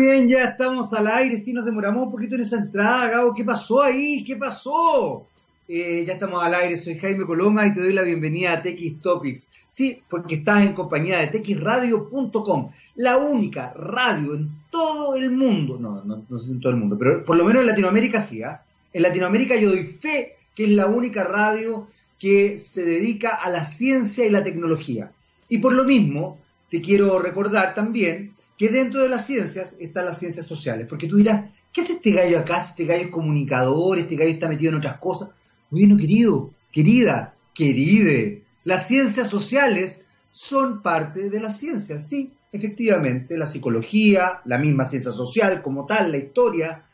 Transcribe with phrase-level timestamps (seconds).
[0.00, 3.44] Bien, ya estamos al aire, sí nos demoramos un poquito en esa entrada, Gabo, ¿qué
[3.44, 4.24] pasó ahí?
[4.24, 5.26] ¿Qué pasó?
[5.68, 9.02] Eh, ya estamos al aire, soy Jaime Coloma y te doy la bienvenida a TX
[9.02, 9.52] Topics.
[9.68, 16.02] Sí, porque estás en compañía de txradio.com, la única radio en todo el mundo, no,
[16.02, 18.42] no, no sé si en todo el mundo, pero por lo menos en Latinoamérica sí,
[18.42, 18.62] ¿ah?
[18.94, 21.88] En Latinoamérica yo doy fe que es la única radio
[22.18, 25.12] que se dedica a la ciencia y la tecnología.
[25.46, 26.38] Y por lo mismo,
[26.70, 31.16] te quiero recordar también que dentro de las ciencias están las ciencias sociales, porque tú
[31.16, 32.58] dirás, ¿qué hace este gallo acá?
[32.58, 35.30] Este gallo es comunicador, este gallo está metido en otras cosas.
[35.70, 43.46] Bueno, querido, querida, queride, las ciencias sociales son parte de las ciencias, sí, efectivamente, la
[43.46, 46.84] psicología, la misma ciencia social como tal, la historia,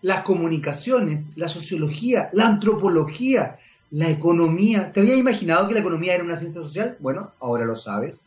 [0.00, 3.60] las comunicaciones, la sociología, la antropología,
[3.90, 4.90] la economía.
[4.90, 6.96] ¿Te había imaginado que la economía era una ciencia social?
[6.98, 8.26] Bueno, ahora lo sabes.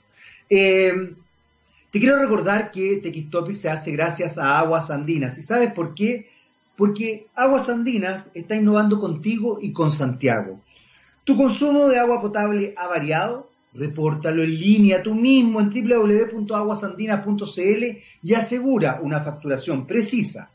[0.50, 0.94] Eh,
[1.95, 5.38] te quiero recordar que TX se hace gracias a Aguas Andinas.
[5.38, 6.30] ¿Y sabes por qué?
[6.76, 10.60] Porque Aguas Andinas está innovando contigo y con Santiago.
[11.24, 13.49] Tu consumo de agua potable ha variado.
[13.74, 17.84] Repórtalo en línea tú mismo en www.aguasandinas.cl
[18.24, 20.52] y asegura una facturación precisa.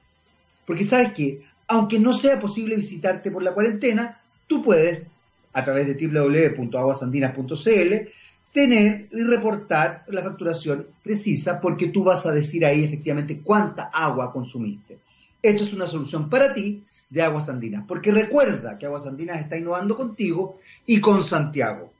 [0.66, 5.06] Porque sabes que, aunque no sea posible visitarte por la cuarentena, tú puedes,
[5.54, 8.10] a través de www.aguasandinas.cl,
[8.52, 14.32] tener y reportar la facturación precisa porque tú vas a decir ahí efectivamente cuánta agua
[14.32, 14.98] consumiste.
[15.42, 19.56] Esto es una solución para ti de Aguas Andinas, porque recuerda que Aguas Andinas está
[19.56, 21.92] innovando contigo y con Santiago.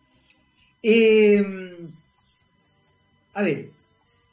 [0.83, 1.91] Em,
[3.35, 3.71] a ver,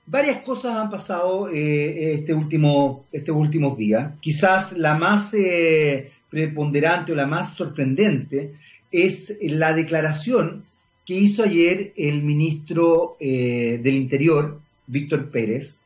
[0.05, 4.13] varias cosas han pasado eh, este último, estos últimos días.
[4.21, 8.53] Quizás la más eh, preponderante o la más sorprendente
[8.91, 10.66] es la declaración
[11.07, 15.85] que hizo ayer el ministro eh, del Interior, Víctor Pérez,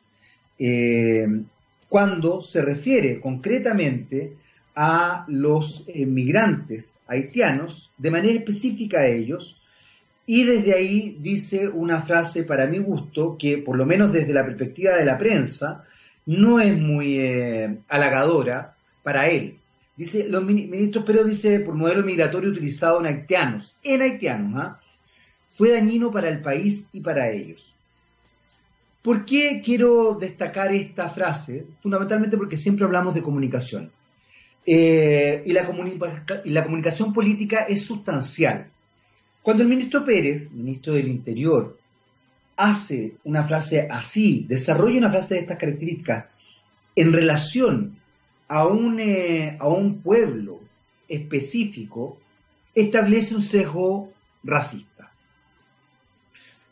[0.57, 1.27] eh,
[1.87, 4.35] cuando se refiere concretamente
[4.75, 9.61] a los migrantes haitianos, de manera específica a ellos,
[10.25, 14.45] y desde ahí dice una frase para mi gusto que, por lo menos desde la
[14.45, 15.83] perspectiva de la prensa,
[16.25, 19.57] no es muy eh, halagadora para él.
[19.97, 24.79] Dice, los ministros Pérez dice, por modelo migratorio utilizado en haitianos, en haitianos, ¿ah?
[25.53, 27.73] Fue dañino para el país y para ellos.
[29.01, 31.65] ¿Por qué quiero destacar esta frase?
[31.79, 33.91] Fundamentalmente porque siempre hablamos de comunicación.
[34.65, 35.65] Eh, y, la
[36.63, 38.69] comunicación política es sustancial.
[39.41, 41.79] Cuando el ministro Pérez, ministro del Interior,
[42.55, 46.25] hace una frase así, desarrolla una frase de estas características
[46.95, 47.97] en relación
[48.47, 50.59] a un, eh, a un pueblo
[51.07, 52.19] específico,
[52.75, 54.11] establece un sesgo
[54.43, 54.90] racista.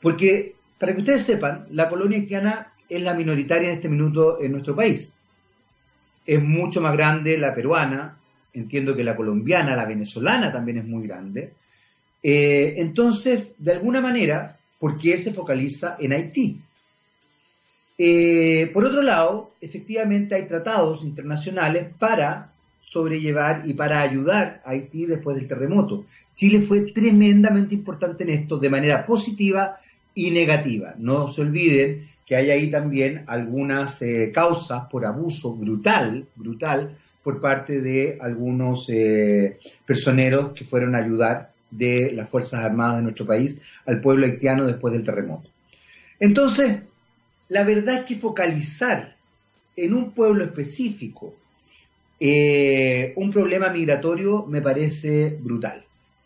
[0.02, 4.52] Porque, para que ustedes sepan, la colonia haitiana es la minoritaria en este minuto en
[4.52, 5.20] nuestro país.
[6.26, 8.18] Es mucho más grande la peruana,
[8.54, 11.54] entiendo que la colombiana, la venezolana también es muy grande.
[12.22, 16.62] Eh, entonces, de alguna manera, ¿por qué se focaliza en Haití?
[17.98, 25.06] Eh, por otro lado, efectivamente hay tratados internacionales para sobrellevar y para ayudar a Haití
[25.06, 26.06] después del terremoto.
[26.34, 29.80] Chile fue tremendamente importante en esto de manera positiva
[30.14, 30.96] y negativa.
[30.97, 37.42] No se olviden que hay ahí también algunas eh, causas por abuso brutal, brutal, por
[37.42, 43.25] parte de algunos eh, personeros que fueron a ayudar de las Fuerzas Armadas de nuestro
[43.25, 45.50] país al pueblo haitiano después del terremoto.
[46.19, 46.80] Entonces,
[47.48, 49.16] la verdad es que focalizar
[49.75, 51.36] en un pueblo específico
[52.19, 55.84] eh, un problema migratorio me parece brutal,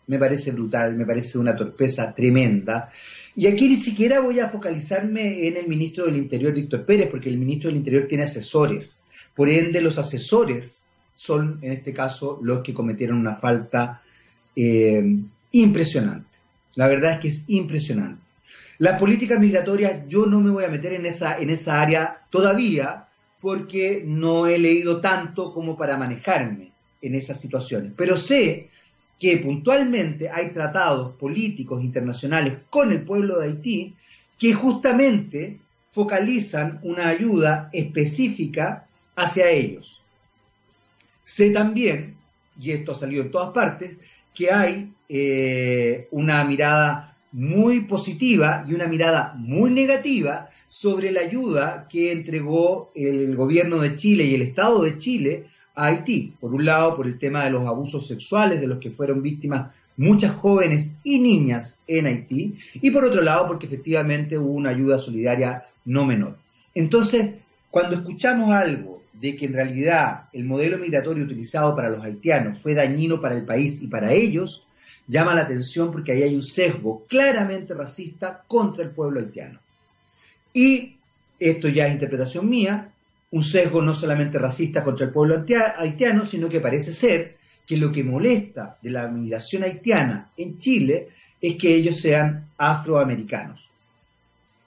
[0.08, 2.90] me parece brutal, me parece una torpeza tremenda
[3.36, 7.28] y aquí ni siquiera voy a focalizarme en el ministro del Interior, Víctor Pérez, porque
[7.28, 9.02] el ministro del Interior tiene asesores.
[9.34, 10.84] Por ende, los asesores
[11.16, 14.02] son, en este caso, los que cometieron una falta
[14.54, 15.16] eh,
[15.50, 16.28] impresionante.
[16.76, 18.22] La verdad es que es impresionante.
[18.78, 23.06] La política migratoria, yo no me voy a meter en esa, en esa área todavía,
[23.40, 26.70] porque no he leído tanto como para manejarme
[27.02, 27.92] en esas situaciones.
[27.96, 28.70] Pero sé
[29.18, 33.94] que puntualmente hay tratados políticos internacionales con el pueblo de Haití
[34.38, 35.60] que justamente
[35.92, 40.02] focalizan una ayuda específica hacia ellos.
[41.22, 42.16] Sé también,
[42.60, 43.96] y esto ha salido en todas partes,
[44.34, 51.86] que hay eh, una mirada muy positiva y una mirada muy negativa sobre la ayuda
[51.88, 56.34] que entregó el gobierno de Chile y el Estado de Chile a Haití.
[56.40, 59.72] Por un lado, por el tema de los abusos sexuales de los que fueron víctimas
[59.96, 64.98] muchas jóvenes y niñas en Haití, y por otro lado, porque efectivamente hubo una ayuda
[64.98, 66.36] solidaria no menor.
[66.74, 67.34] Entonces,
[67.74, 72.72] Cuando escuchamos algo de que en realidad el modelo migratorio utilizado para los haitianos fue
[72.72, 74.64] dañino para el país y para ellos,
[75.08, 79.58] llama la atención porque ahí hay un sesgo claramente racista contra el pueblo haitiano.
[80.52, 80.98] Y
[81.40, 82.92] esto ya es interpretación mía,
[83.34, 85.44] un sesgo no solamente racista contra el pueblo
[85.76, 87.36] haitiano, sino que parece ser
[87.66, 91.08] que lo que molesta de la migración haitiana en Chile
[91.40, 93.72] es que ellos sean afroamericanos.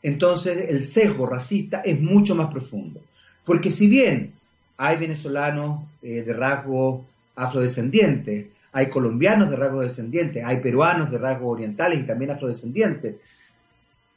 [0.04, 3.02] Entonces el sesgo racista es mucho más profundo.
[3.46, 4.34] Porque si bien
[4.76, 7.06] hay venezolanos eh, de rasgos
[7.38, 13.16] afrodescendientes, hay colombianos de rasgos descendientes, hay peruanos de rasgos orientales y también afrodescendientes,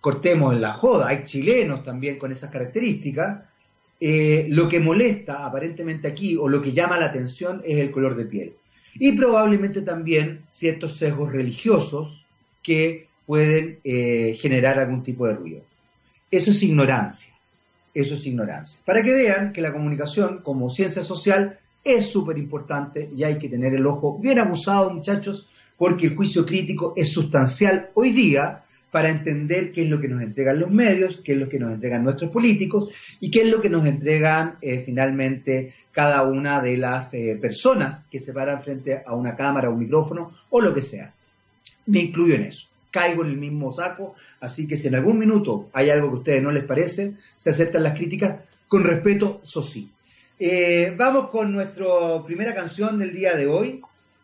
[0.00, 3.49] cortemos en la joda, hay chilenos también con esas características,
[4.00, 8.16] eh, lo que molesta aparentemente aquí o lo que llama la atención es el color
[8.16, 8.54] de piel.
[8.94, 12.26] Y probablemente también ciertos sesgos religiosos
[12.62, 15.62] que pueden eh, generar algún tipo de ruido.
[16.30, 17.34] Eso es ignorancia,
[17.92, 18.80] eso es ignorancia.
[18.86, 23.48] Para que vean que la comunicación como ciencia social es súper importante y hay que
[23.48, 29.08] tener el ojo bien abusado, muchachos, porque el juicio crítico es sustancial hoy día para
[29.08, 32.02] entender qué es lo que nos entregan los medios, qué es lo que nos entregan
[32.02, 32.88] nuestros políticos
[33.20, 38.06] y qué es lo que nos entregan eh, finalmente cada una de las eh, personas
[38.10, 41.14] que se paran frente a una cámara, un micrófono o lo que sea.
[41.86, 42.66] Me incluyo en eso.
[42.90, 46.18] Caigo en el mismo saco, así que si en algún minuto hay algo que a
[46.18, 49.88] ustedes no les parece, se aceptan las críticas con respeto, eso sí.
[50.36, 51.86] Eh, vamos con nuestra
[52.26, 53.80] primera canción del día de hoy.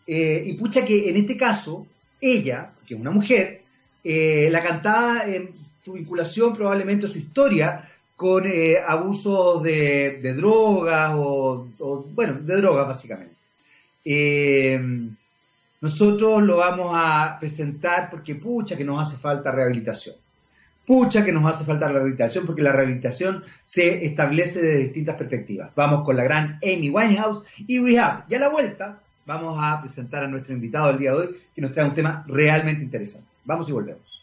[0.09, 1.87] y pucha que en este caso,
[2.21, 3.66] ella, que es una mujer,
[4.09, 5.53] eh, la cantaba en
[5.85, 11.67] su vinculación, probablemente su historia, con eh, abuso de, drogas o,
[12.15, 13.35] bueno, de drogas básicamente.
[14.05, 14.81] Eh,
[15.81, 20.15] nosotros lo vamos a presentar porque pucha que nos hace falta rehabilitación.
[20.87, 25.73] Pucha que nos hace falta rehabilitación porque la rehabilitación se establece de distintas perspectivas.
[25.75, 28.23] Vamos con la gran Amy Winehouse y Rehab.
[28.29, 31.61] Y a la vuelta vamos a presentar a nuestro invitado del día de hoy que
[31.61, 33.36] nos trae un tema realmente interesante.
[33.47, 34.23] Vamos y volvemos.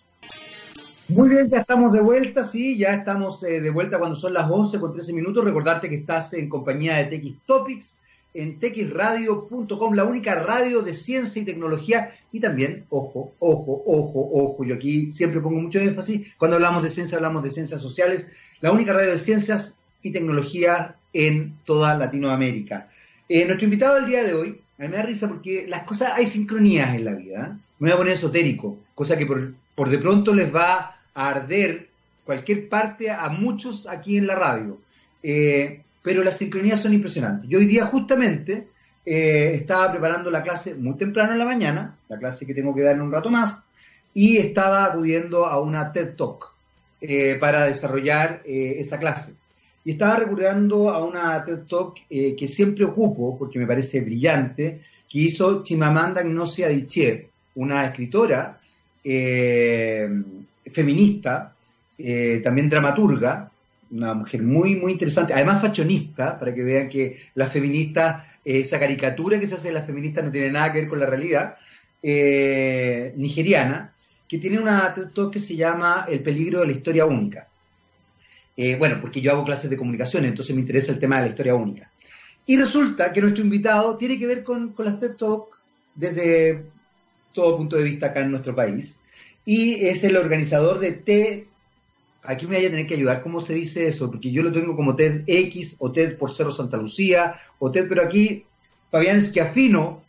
[1.07, 4.49] Muy bien, ya estamos de vuelta, sí, ya estamos eh, de vuelta cuando son las
[4.49, 5.43] 11 con 13 minutos.
[5.43, 7.97] Recordarte que estás en compañía de TX Topics
[8.33, 12.13] en texradio.com, la única radio de ciencia y tecnología.
[12.31, 16.89] Y también, ojo, ojo, ojo, ojo, yo aquí siempre pongo mucho énfasis, cuando hablamos de
[16.89, 18.27] ciencia hablamos de ciencias sociales,
[18.59, 22.89] la única radio de ciencias y tecnología en toda Latinoamérica.
[23.29, 26.95] Eh, nuestro invitado del día de hoy, me da risa porque las cosas, hay sincronías
[26.95, 27.51] en la vida.
[27.51, 27.57] ¿eh?
[27.79, 31.89] Me voy a poner esotérico, cosa que por, de pronto les va a arder
[32.25, 34.79] cualquier parte a muchos aquí en la radio.
[35.21, 37.49] Eh, pero las sincronías son impresionantes.
[37.49, 38.67] Yo hoy día justamente
[39.05, 42.81] eh, estaba preparando la clase muy temprano en la mañana, la clase que tengo que
[42.81, 43.65] dar en un rato más,
[44.13, 46.53] y estaba acudiendo a una TED Talk
[46.99, 49.35] eh, para desarrollar esa clase.
[49.85, 55.19] Y estaba recurriendo a una TED Talk que siempre ocupo, porque me parece brillante, que
[55.19, 58.59] hizo Chimamanda Ngozi Adichie, una escritora
[59.03, 60.09] eh,
[60.65, 61.53] feminista,
[61.97, 63.51] eh, también dramaturga,
[63.91, 69.39] una mujer muy, muy interesante, además fashionista, para que vean que las feministas, esa caricatura
[69.39, 71.57] que se hace de las feministas no tiene nada que ver con la realidad,
[72.01, 73.93] eh, nigeriana,
[74.27, 77.47] que tiene una TED que se llama El peligro de la historia única.
[78.77, 81.55] Bueno, porque yo hago clases de comunicación, entonces me interesa el tema de la historia
[81.55, 81.89] única.
[82.45, 85.57] Y resulta que nuestro invitado tiene que ver con, con las TED Talk
[85.95, 86.65] desde
[87.33, 88.99] todo punto de vista acá en nuestro país.
[89.45, 91.43] Y es el organizador de TED.
[92.23, 94.09] Aquí me voy a tener que ayudar, ¿cómo se dice eso?
[94.09, 98.01] Porque yo lo tengo como TEDx o TED por Cerro Santa Lucía o TED, pero
[98.01, 98.45] aquí
[98.89, 100.03] Fabián Esquiafino,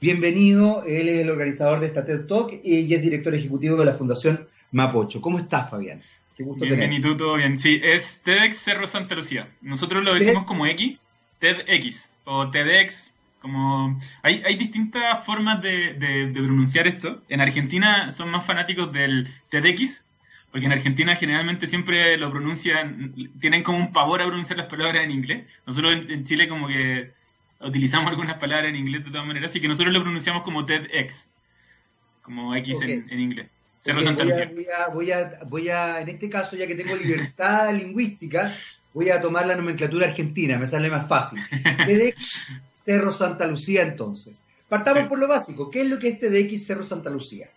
[0.00, 0.82] bienvenido.
[0.84, 4.46] Él es el organizador de esta TED Talk y es director ejecutivo de la Fundación
[4.72, 5.20] Mapocho.
[5.20, 6.00] ¿Cómo estás, Fabián?
[6.36, 7.58] Qué gusto bien, Bien, y tú todo bien.
[7.58, 9.48] Sí, es TEDx Cerro Santa Lucía.
[9.60, 10.98] Nosotros lo decimos como X,
[11.38, 13.12] TEDx o TEDx
[13.42, 17.20] como hay, hay distintas formas de, pronunciar esto.
[17.28, 20.06] En Argentina son más fanáticos del TEDx,
[20.52, 25.04] porque en Argentina generalmente siempre lo pronuncian, tienen como un pavor a pronunciar las palabras
[25.04, 25.44] en inglés.
[25.66, 27.10] Nosotros en, Chile como que
[27.60, 31.28] utilizamos algunas palabras en inglés de todas maneras, así que nosotros lo pronunciamos como TEDx,
[32.22, 33.48] como X en, inglés.
[33.84, 38.54] Voy, a, voy, a, voy, a, en este caso, ya que tengo libertad lingüística,
[38.94, 41.40] voy a tomar la nomenclatura argentina, me sale más fácil.
[41.86, 44.44] TEDx Cerro Santa Lucía entonces.
[44.68, 45.70] Partamos por lo básico.
[45.70, 47.48] ¿Qué es lo que es TDX Cerro Santa Lucía?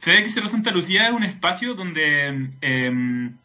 [0.00, 3.36] TDX Cerro Santa Lucía es un espacio donde em,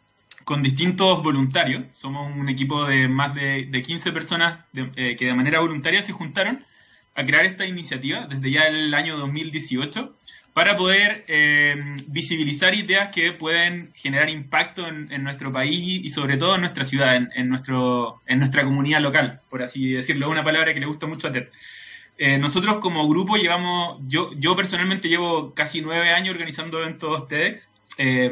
[0.43, 5.59] con distintos voluntarios, somos un equipo de más de, 15 personas eh, que de manera
[5.59, 6.65] voluntaria se juntaron
[7.15, 10.15] a crear esta iniciativa desde ya el año 2018,
[10.53, 11.75] para poder eh,
[12.07, 17.15] visibilizar ideas que pueden generar impacto en, nuestro país y sobre todo en nuestra ciudad,
[17.15, 21.27] en, nuestro, en nuestra comunidad local, por así decirlo, una palabra que le gusta mucho
[21.27, 21.47] a Ted.
[22.19, 27.69] Eh, nosotros como grupo llevamos, yo, yo personalmente llevo casi nueve años organizando eventos TEDx.
[27.97, 28.31] Eh,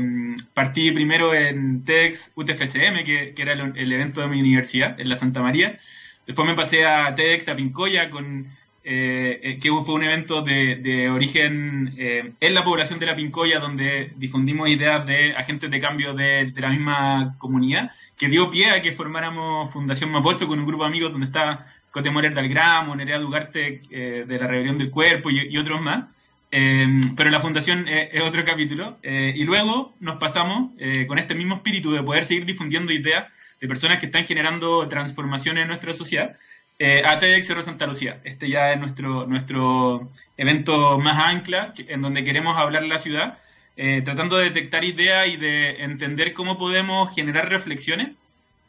[0.53, 5.41] partí primero en TEDx UTFCM, que, era el, evento de mi universidad, en la Santa
[5.41, 5.79] María.
[6.27, 8.47] Después me pasé a TEDx a Pincoya con
[8.83, 13.59] eh, eh, que fue un evento de, origen eh, en la población de la Pincoya,
[13.59, 18.81] donde difundimos ideas de agentes de cambio de, la misma comunidad, que dio pie a
[18.81, 22.95] que formáramos Fundación Mapocho con un grupo de amigos donde está Cote Morer del Gramo,
[22.95, 26.05] Nerea Dugarte de la Rebelión del Cuerpo y, otros más.
[26.49, 28.97] pero la fundación es otro capítulo.
[29.03, 30.71] y luego nos pasamos
[31.07, 33.25] con este mismo espíritu de poder seguir difundiendo ideas
[33.59, 36.35] de personas que están generando transformaciones en nuestra sociedad
[36.83, 38.19] eh, ATX Santa Lucía.
[38.23, 43.37] Este ya es nuestro, nuestro evento más ancla, en donde queremos hablar la ciudad,
[43.77, 48.09] eh, tratando de detectar ideas y de entender cómo podemos generar reflexiones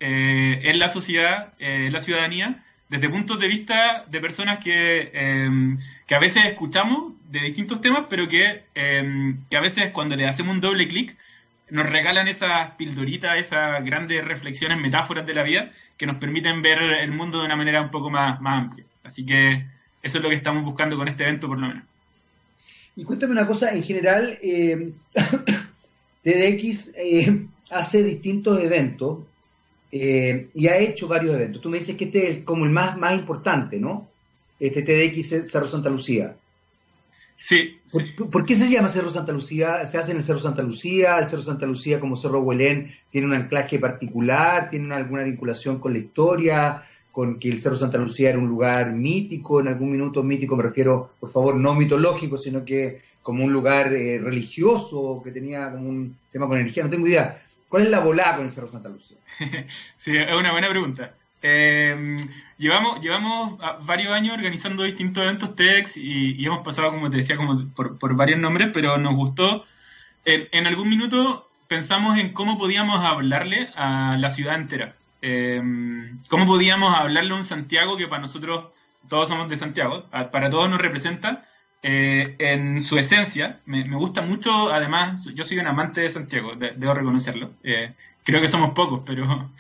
[0.01, 5.79] eh, en la sociedad, en la ciudadanía, desde puntos de vista de personas que, em,
[6.07, 10.29] que a veces escuchamos de distintos temas, pero que, em, que a veces cuando le
[10.29, 11.17] hacemos un doble clic,
[11.73, 16.83] nos regalan esas pildoritas, esas grandes reflexiones, metáforas de la vida que nos permiten ver
[16.83, 18.85] el mundo de una manera un poco más, más amplia.
[19.03, 19.65] Así que
[20.03, 21.85] eso es lo que estamos buscando con este evento, por lo menos.
[22.95, 24.93] Y cuéntame una cosa, en general, eh,
[26.23, 29.21] TDX eh, hace distintos eventos
[29.91, 31.63] eh, y ha hecho varios eventos.
[31.63, 34.11] Tú me dices que este es como el más, más importante, ¿no?
[34.61, 36.37] Este TDX Cerro Santa Lucía.
[37.43, 37.81] Sí.
[38.31, 39.85] ¿Por, qué se llama Cerro Santa Lucía?
[39.85, 41.19] ¿Se hace en el Cerro Santa Lucía?
[41.19, 44.71] ¿El Cerro Santa Lucía como Cerro Huelén tiene un anclaje particular?
[44.71, 46.85] ¿Tiene alguna vinculación con la historia?
[47.11, 49.59] ¿Con que el Cerro Santa Lucía era un lugar mítico?
[49.61, 53.93] En algún minuto mítico me refiero, por favor, no mitológico, sino que como un lugar
[53.93, 56.85] eh, religioso que tenía como un tema con energía.
[56.85, 57.43] No tengo idea.
[57.69, 59.17] ¿Cuál es la volada con el Cerro Santa Lucía?
[59.97, 61.13] sí, es una buena pregunta.
[61.43, 62.17] Eh,
[62.57, 67.57] llevamos, llevamos varios años organizando distintos eventos TEDx y, hemos pasado, como te decía, como
[67.75, 69.65] por, varios nombres, pero nos gustó.
[70.25, 74.95] En, algún minuto pensamos en cómo podíamos hablarle a la ciudad entera.
[75.21, 75.61] Eh,
[76.29, 78.67] cómo podíamos hablarle a un Santiago que para nosotros,
[79.09, 81.45] todos somos de Santiago, para todos nos representa
[81.83, 83.61] eh, en su esencia.
[83.67, 87.51] Me, gusta mucho, además, yo soy un amante de Santiago, debo reconocerlo.
[88.23, 89.51] creo que somos pocos, pero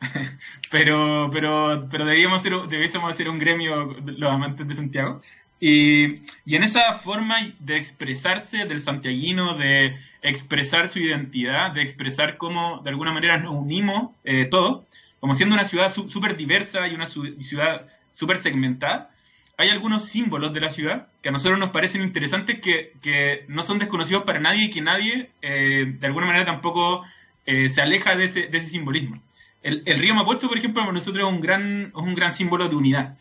[0.70, 5.20] pero, pero, pero debíamos ser, debiésemos ser un gremio los amantes de Santiago.
[5.60, 12.36] Y, y, en esa forma de expresarse del santiaguino, de expresar su identidad, de expresar
[12.36, 14.84] cómo de alguna manera nos unimos eh, todos,
[15.18, 19.10] como siendo una ciudad súper diversa y una ciudad súper segmentada,
[19.56, 23.64] hay algunos símbolos de la ciudad que a nosotros nos parecen interesantes que, que no
[23.64, 27.04] son desconocidos para nadie y que nadie eh, de alguna manera tampoco
[27.44, 29.20] eh, se aleja de ese, de ese simbolismo.
[29.68, 32.76] El, río Mapocho, por ejemplo, para nosotros es un gran, es un gran símbolo de
[32.76, 33.18] unidad.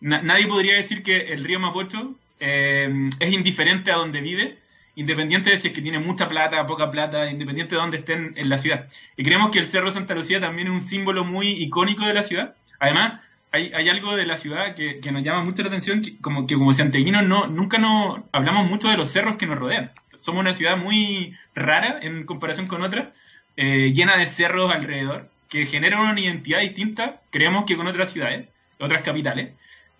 [0.00, 4.58] nadie podría decir que el río Mapocho eh, es indiferente a donde vive,
[4.94, 8.48] independiente de si es que tiene mucha plata, poca plata, independiente de dónde estén en
[8.48, 8.86] la ciudad.
[9.16, 12.22] Y creemos que el Cerro Santa Lucía también es un símbolo muy icónico de la
[12.22, 12.54] ciudad.
[12.78, 16.46] Además, hay, algo de la ciudad que, que, nos llama mucho la atención, que como
[16.46, 19.90] que como santiaguinos no, nunca no hablamos mucho de los cerros que nos rodean.
[20.18, 23.08] Somos una ciudad muy rara en comparación con otras,
[23.56, 28.48] eh, llena de cerros alrededor que generan una identidad distinta, creemos que con otras ciudades,
[28.78, 29.52] otras capitales,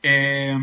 [0.03, 0.57] eh,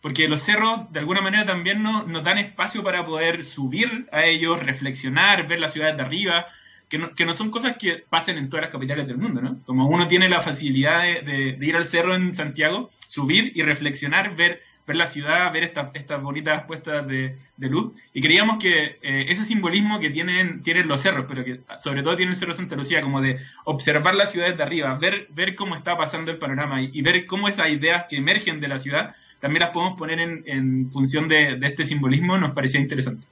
[0.00, 4.60] porque los cerros de alguna manera también nos, dan espacio para poder subir a ellos,
[4.60, 6.46] reflexionar, ver las ciudades de arriba,
[6.88, 9.62] que no, que no, son cosas que pasen en todas las capitales del mundo, ¿no?
[9.64, 14.62] Como uno tiene la facilidad de ir al cerro en Santiago, subir y reflexionar, ver
[14.90, 17.92] ver la ciudad, ver estas bonitas puestas de, luz.
[18.12, 22.16] Y creíamos que eh, ese simbolismo que tienen, tienen los cerros, pero que sobre todo
[22.16, 25.76] tiene el Cerro Santa Lucía, como de observar la ciudad desde arriba, ver, ver cómo
[25.76, 29.60] está pasando el panorama y, ver cómo esas ideas que emergen de la ciudad también
[29.60, 33.24] las podemos poner en, función de, este simbolismo, nos parecía interesante.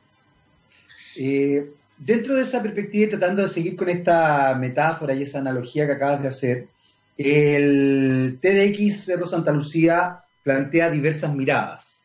[1.17, 5.87] Eh, dentro de esa perspectiva y tratando de seguir con esta metáfora y esa analogía
[5.87, 6.69] que acabas de hacer,
[7.17, 12.05] el TDX Cerro Santa Lucía plantea diversas miradas.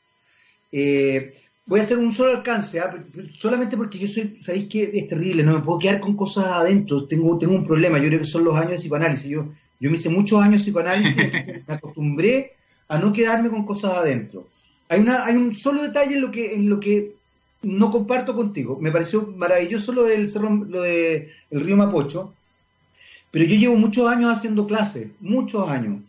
[0.70, 1.34] Eh,
[1.66, 2.94] voy a hacer un solo alcance, ¿ah?
[3.40, 7.06] solamente porque yo soy, sabéis que es terrible, no me puedo quedar con cosas adentro,
[7.06, 9.48] tengo, tengo un problema, yo creo que son los años de psicoanálisis, yo,
[9.80, 11.16] yo me hice muchos años de psicoanálisis,
[11.68, 12.52] me acostumbré
[12.90, 14.50] a no quedarme con cosas adentro.
[14.90, 17.14] Hay, una, hay un solo detalle en lo que, en lo que
[17.62, 22.34] no comparto contigo, me pareció maravilloso lo del cerro, lo de el río Mapocho,
[23.32, 26.02] pero yo llevo muchos años haciendo clases, muchos años.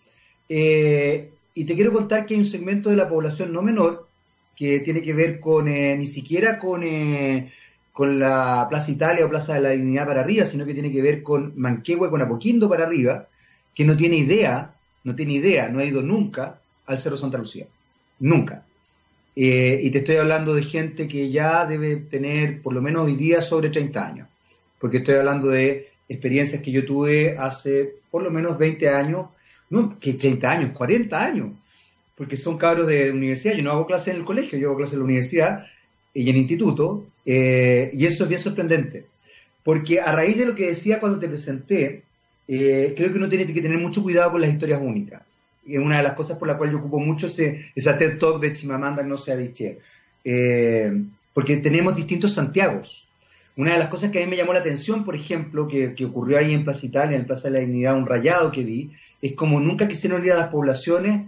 [0.49, 4.09] Eh, y te quiero contar que hay un segmento de la población no menor
[4.57, 7.53] que tiene que ver con eh, ni siquiera con, eh,
[7.93, 11.03] con la Plaza Italia o Plaza de la Dignidad para arriba, sino que tiene que
[11.03, 13.29] ver con Manquehue, con Apoquindo para arriba,
[13.75, 17.67] que no tiene idea, no tiene idea, no ha ido nunca al Cerro Santa Lucía.
[18.21, 18.65] Nunca.
[19.37, 23.17] Eh, y te estoy hablando de gente que ya debe tener por lo menos hoy
[23.17, 24.29] día sobre 30 años,
[24.79, 29.27] porque estoy hablando de experiencias que yo tuve hace por lo menos 20 años,
[29.71, 31.51] no, que 30 años, 40 años,
[32.17, 34.95] porque son cabros de universidad, yo no hago clases en el colegio, yo hago clases
[34.95, 35.67] en la universidad
[36.13, 39.07] y en instituto, eh, y eso es bien sorprendente,
[39.63, 42.03] porque a raíz de lo que decía cuando te presenté,
[42.47, 45.23] eh, creo que uno tiene que tener mucho cuidado con las historias únicas
[45.67, 48.41] es una de las cosas por la cual yo ocupo mucho ese, esa TED Talk
[48.41, 49.79] de Chimamanda no sea diché.
[50.23, 50.93] Eh,
[51.33, 53.04] porque tenemos distintos Santiagos.
[53.57, 56.39] Una de las cosas que a mí me llamó la atención, por ejemplo, que, ocurrió
[56.39, 58.91] ahí en Plaza Italia, en Plaza de la Dignidad, un rayado que vi,
[59.23, 61.27] es como nunca quisieron ir a las poblaciones,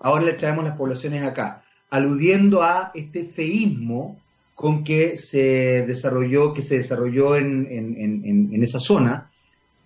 [0.00, 4.20] ahora le traemos las poblaciones acá, aludiendo a este feísmo
[4.54, 9.30] con que se desarrolló, que se desarrolló en, esa zona,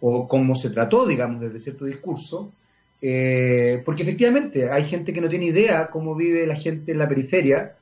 [0.00, 2.52] o cómo se trató, digamos, desde cierto discurso,
[3.00, 7.08] eh, porque efectivamente hay gente que no tiene idea cómo vive la gente en la
[7.08, 7.76] periferia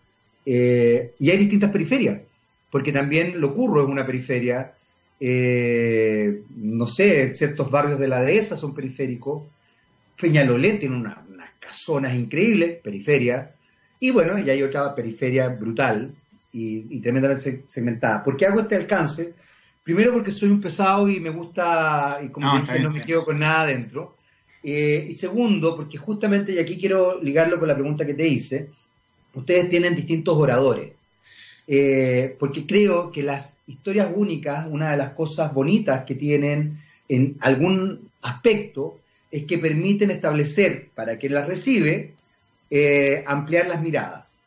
[0.47, 2.21] eh, y hay distintas periferias,
[2.71, 4.73] porque también lo curro es una periferia,
[5.21, 9.43] eh, no sé, ciertos barrios de la dehesa son periféricos,
[10.21, 11.17] Peñalolén tiene unas
[11.59, 13.51] casonas increíbles, periferia,
[14.01, 16.13] y bueno, y hay otra periferia brutal
[16.53, 18.25] y, tremendamente segmentada.
[18.25, 19.35] ¿Por qué hago este alcance?
[19.83, 23.39] Primero porque soy un pesado y me gusta, y como dije, no me quedo con
[23.39, 24.17] nada adentro.
[24.63, 28.71] Eh, y segundo, porque justamente, y aquí quiero ligarlo con la pregunta que te hice,
[29.35, 30.93] ustedes tienen distintos oradores.
[31.71, 37.37] Eh, porque creo que las historias únicas, una de las cosas bonitas que tienen en
[37.41, 42.15] algún aspecto, es que permiten establecer para quien las recibe,
[42.71, 44.41] eh, ampliar las miradas.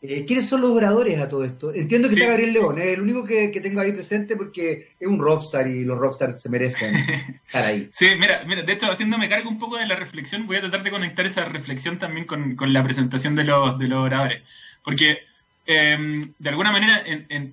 [0.00, 1.74] Eh, ¿Quiénes son los oradores a todo esto?
[1.74, 5.18] Entiendo que está Gabriel León, es el único que, tengo ahí presente porque es un
[5.18, 6.94] rockstar y los rockstars se merecen
[7.46, 7.88] estar ahí.
[7.92, 10.84] Sí, mira, mira, de hecho, haciéndome cargo un poco de la reflexión, voy a tratar
[10.84, 14.42] de conectar esa reflexión también con, la presentación de los, de los oradores.
[14.84, 15.18] Porque,
[15.66, 17.04] em, de alguna manera,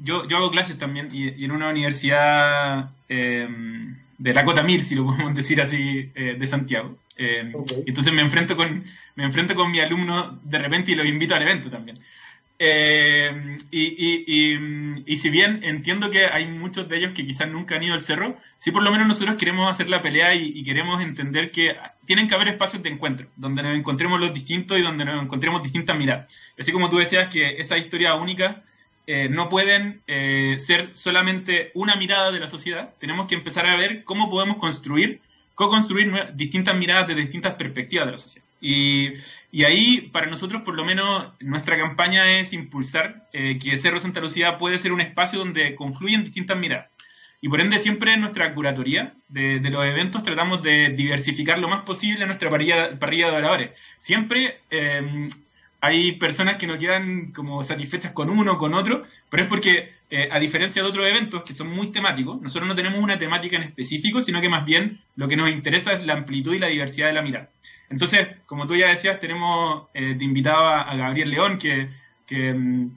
[0.02, 4.96] yo, yo hago clases también y, en una universidad em, de la Cota Mir, si
[4.96, 6.98] lo podemos decir así, eh, de Santiago.
[7.16, 7.54] Em,
[7.86, 8.84] entonces me enfrento, con,
[9.16, 11.98] me enfrento con mi alumno de repente y los invito al evento también.
[12.62, 17.94] Eh, y, si bien entiendo que hay muchos de ellos que quizás nunca han ido
[17.94, 21.76] al cerro, sí por lo menos nosotros queremos hacer la pelea y, queremos entender que
[22.06, 25.64] tienen que haber espacios de encuentro, donde nos encontremos los distintos y donde nos encontremos
[25.64, 26.36] distintas miradas.
[26.60, 28.64] Así como tú decías que esa historia única
[29.08, 33.78] eh, no pueden eh, ser solamente una mirada de la sociedad, tenemos que empezar a
[33.78, 35.22] ver cómo podemos construir,
[35.56, 38.49] co-construir distintas miradas de distintas perspectivas de la sociedad.
[38.62, 39.14] Y,
[39.64, 44.58] ahí, para nosotros, por lo menos, nuestra campaña es impulsar eh, que Cerro Santa Lucía
[44.58, 46.88] puede ser un espacio donde confluyen distintas miradas.
[47.42, 51.86] Y por ende, siempre en nuestra curatoría de, los eventos tratamos de diversificar lo más
[51.86, 53.72] posible nuestra parrilla, parrilla de oradores.
[53.98, 55.30] Siempre eh,
[55.82, 59.94] hay personas que no quedan como satisfechas con uno o con otro, pero es porque,
[60.10, 63.56] eh, a diferencia de otros eventos que son muy temáticos, nosotros no tenemos una temática
[63.56, 66.68] en específico, sino que más bien lo que nos interesa es la amplitud y la
[66.68, 67.50] diversidad de la mirada.
[67.90, 71.90] Entonces, como tú ya decías, tenemos eh, de invitado a, Gabriel León, que,
[72.30, 72.88] mm,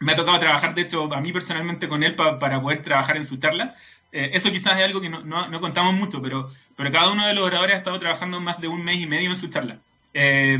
[0.00, 3.24] me ha tocado trabajar, de hecho, a mí personalmente con él para poder trabajar en
[3.24, 3.74] su charla.
[4.12, 7.44] Eh, eso quizás es algo que no, contamos mucho, pero, pero cada uno de los
[7.44, 9.80] oradores ha estado trabajando más de un mes y medio en su charla.
[10.14, 10.56] Eh,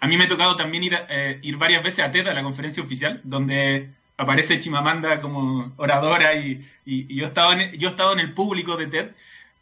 [0.00, 0.98] a mí me ha tocado también ir,
[1.42, 6.64] ir varias veces a TED, a la conferencia oficial, donde aparece Chimamanda como oradora y,
[6.84, 9.10] yo, he estado yo he estado en el público de TED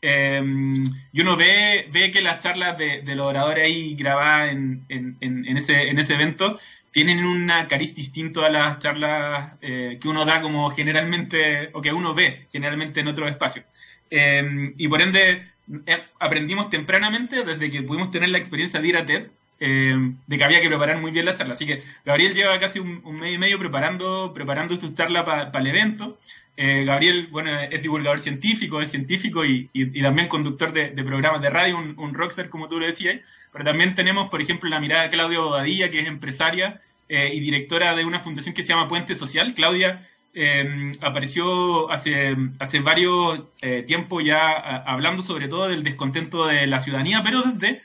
[0.07, 5.57] Em, y uno ve, ve que las charlas de, los oradores ahí grabadas en, en,
[5.57, 6.59] ese, en ese evento
[6.91, 11.91] tienen un cariz distinto a las charlas eh, que uno da como generalmente, o que
[11.91, 13.65] uno ve generalmente en otros espacios.
[14.11, 15.49] Em, y por ende,
[15.87, 20.37] eh, aprendimos tempranamente, desde que pudimos tener la experiencia de ir a TED, em, de
[20.37, 21.55] que había que preparar muy bien la charla.
[21.55, 25.67] Así que Gabriel lleva casi un, mes y medio preparando, preparando su charla para el
[25.67, 26.19] evento.
[26.57, 29.69] Eh, Gabriel, bueno, es divulgador científico, es científico y,
[30.01, 33.21] también conductor de, programas de radio, un, rockstar, como tú lo decías.
[33.53, 37.41] Pero también tenemos, por ejemplo, la mirada de Claudia Bobadilla, que es empresaria eh, y
[37.41, 39.55] directora de una fundación que se llama Puente Social.
[39.55, 42.37] Claudia eh, apareció hace,
[42.83, 43.41] varios
[43.87, 44.49] tiempos ya
[44.87, 47.83] hablando sobre todo del descontento de la ciudadanía, pero desde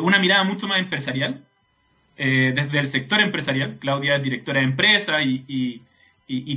[0.00, 1.44] una mirada mucho más empresarial,
[2.16, 3.78] desde el sector empresarial.
[3.80, 5.82] Claudia es directora de empresa y,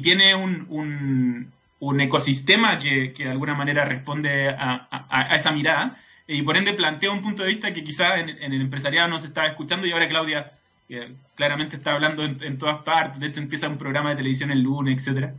[0.02, 6.42] tiene un, un, ecosistema que, que, de alguna manera responde a, a, esa mirada y
[6.42, 9.48] por ende plantea un punto de vista que quizá en, el empresariado no se estaba
[9.48, 10.52] escuchando y ahora Claudia
[11.36, 15.08] claramente está hablando en, todas partes, de hecho empieza un programa de televisión el lunes,
[15.08, 15.32] etc.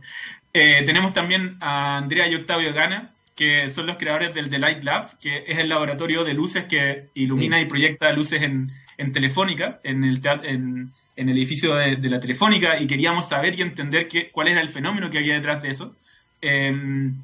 [0.53, 4.83] Eh, tenemos también a Andrea y Octavio Gana, que son los creadores del The Light
[4.83, 8.71] Lab, que es el laboratorio de luces que ilumina y proyecta luces en,
[9.13, 14.07] Telefónica, en el, en, en el edificio de, la Telefónica, y queríamos saber y entender
[14.07, 15.95] qué, cuál era el fenómeno que había detrás de eso.
[16.41, 17.15] Em,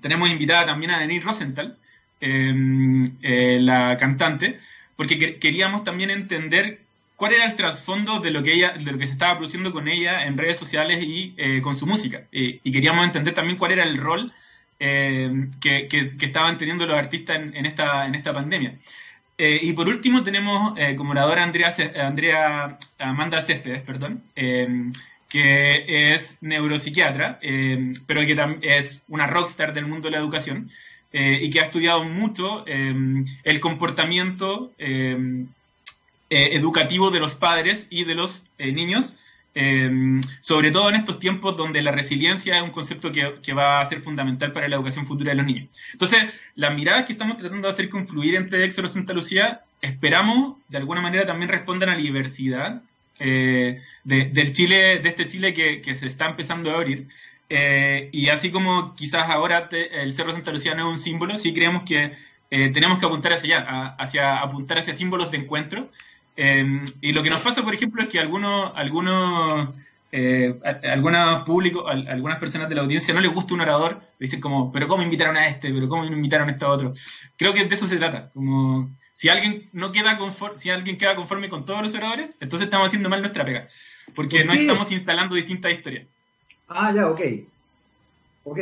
[0.00, 1.76] tenemos invitada también a Denise Rosenthal,
[2.20, 4.60] em, eh, la cantante,
[4.96, 6.80] porque queríamos también entender
[7.16, 9.88] cuál era el trasfondo de lo que ella, de lo que se estaba produciendo con
[9.88, 12.24] ella en redes sociales y eh, con su música.
[12.32, 14.32] y queríamos entender también cuál era el rol
[14.78, 15.88] eh, que,
[16.20, 18.76] estaban teniendo los artistas en, esta, en esta pandemia.
[19.36, 27.40] Eh, y por último tenemos como oradora Andrea, Andrea Amanda Céspedes, perdón, que es neuropsiquiatra,
[28.06, 30.70] pero que es una rockstar del mundo de la educación
[31.12, 34.72] y que ha estudiado mucho el comportamiento
[36.30, 39.12] eh, educativo de los padres y de los eh, niños,
[39.54, 43.86] em, sobre todo en estos tiempos donde la resiliencia es un concepto que, va a
[43.86, 45.68] ser fundamental para la educación futura de los niños.
[45.92, 46.24] Entonces,
[46.56, 51.00] las miradas que estamos tratando de hacer confluir entre Éxodo Santa Lucía, esperamos de alguna
[51.00, 52.82] manera también respondan a la diversidad
[53.20, 57.08] eh, del Chile, de este Chile que, se está empezando a abrir.
[58.12, 61.84] y así como quizás ahora el Cerro Santa Lucía no es un símbolo, sí creemos
[61.84, 62.12] que
[62.50, 65.90] tenemos que apuntar hacia símbolos de encuentro
[66.36, 69.70] Em, y lo que nos pasa, por ejemplo, es que algunos, algunos,
[70.10, 74.72] eh, algunos públicos, algunas personas de la audiencia no les gusta un orador, dicen como,
[74.72, 75.72] pero ¿cómo invitaron a este?
[75.72, 76.92] ¿Pero cómo invitaron a este otro?
[77.36, 78.30] Creo que de eso se trata.
[78.32, 82.66] Como, si alguien no queda conforme, si alguien queda conforme con todos los oradores, entonces
[82.66, 83.68] estamos haciendo mal nuestra pega.
[84.14, 86.06] Porque no estamos instalando distintas historias.
[86.68, 87.20] Ah, ya, ok.
[88.44, 88.58] Ok,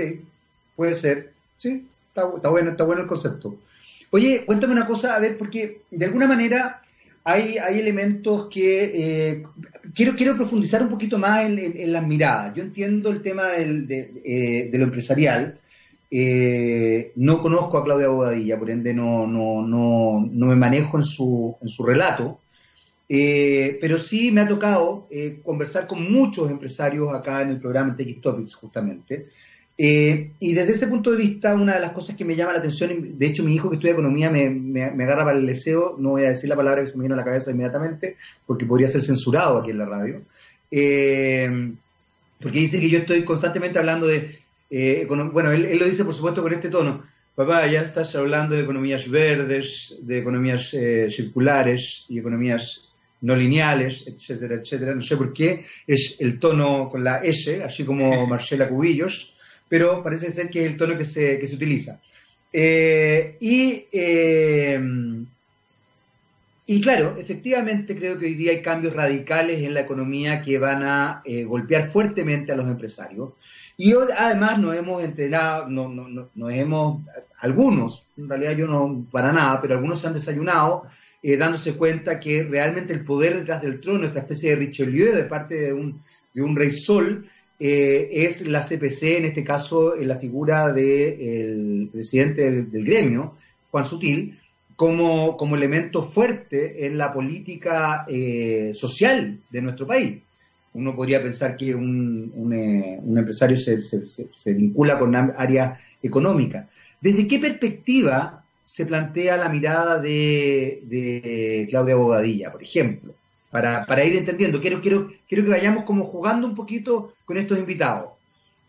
[0.76, 1.32] puede ser.
[1.56, 3.56] Sí, está, está bueno, está bueno el concepto.
[4.10, 6.82] Oye, cuéntame una cosa, a ver, porque de alguna manera
[7.24, 9.42] hay, elementos que eh,
[9.94, 12.54] quiero, quiero profundizar un poquito más en, las miradas.
[12.54, 15.58] Yo entiendo el tema del, de, eh, lo empresarial.
[16.10, 21.04] Eh, no conozco a Claudia Bobadilla, por ende no, no, no, no me manejo en
[21.04, 22.40] su, en su relato.
[23.08, 25.08] pero sí me ha tocado
[25.42, 29.28] conversar con muchos empresarios acá en el programa TX Topics, justamente,
[29.78, 32.58] eh, y desde ese punto de vista, una de las cosas que me llama la
[32.58, 36.10] atención, de hecho mi hijo que estudia economía me, me, agarra para el deseo, no
[36.10, 38.86] voy a decir la palabra que se me viene a la cabeza inmediatamente, porque podría
[38.86, 40.22] ser censurado aquí en la radio,
[40.70, 41.72] eh,
[42.40, 46.42] porque dice que yo estoy constantemente hablando de, eh, bueno, él, lo dice por supuesto
[46.42, 47.04] con este tono,
[47.34, 50.76] papá, ya estás hablando de economías verdes, de economías
[51.08, 57.02] circulares y economías no lineales, etcétera, etcétera, no sé por qué, es el tono con
[57.02, 59.31] la S, así como Marcela Cubillos,
[59.72, 61.98] pero parece ser que es el tono que se, que se utiliza.
[62.52, 64.78] Eh, y, eh,
[66.66, 70.82] y claro, efectivamente creo que hoy día hay cambios radicales en la economía que van
[70.82, 73.30] a eh, golpear fuertemente a los empresarios.
[73.78, 77.00] Y además nos hemos enterado, no, no, nos hemos,
[77.38, 80.84] algunos, en realidad yo no para nada, pero algunos se han desayunado
[81.22, 85.54] dándose cuenta que realmente el poder detrás del trono, esta especie de Richelieu de parte
[85.54, 86.02] de un,
[86.34, 87.26] de un rey sol,
[87.64, 93.36] eh, es la CPC, en este caso en la figura del presidente del, gremio,
[93.70, 94.36] Juan Sutil,
[94.74, 100.18] como, como, elemento fuerte en la política eh, social de nuestro país.
[100.74, 106.68] Uno podría pensar que un, un, eh, empresario se, se, vincula con área económica.
[107.00, 113.14] ¿Desde qué perspectiva se plantea la mirada de, de Claudia Bogadilla, por ejemplo?
[113.52, 114.60] Para, para ir entendiendo.
[114.62, 118.10] Quiero, quiero, quiero que vayamos como jugando un poquito con estos invitados.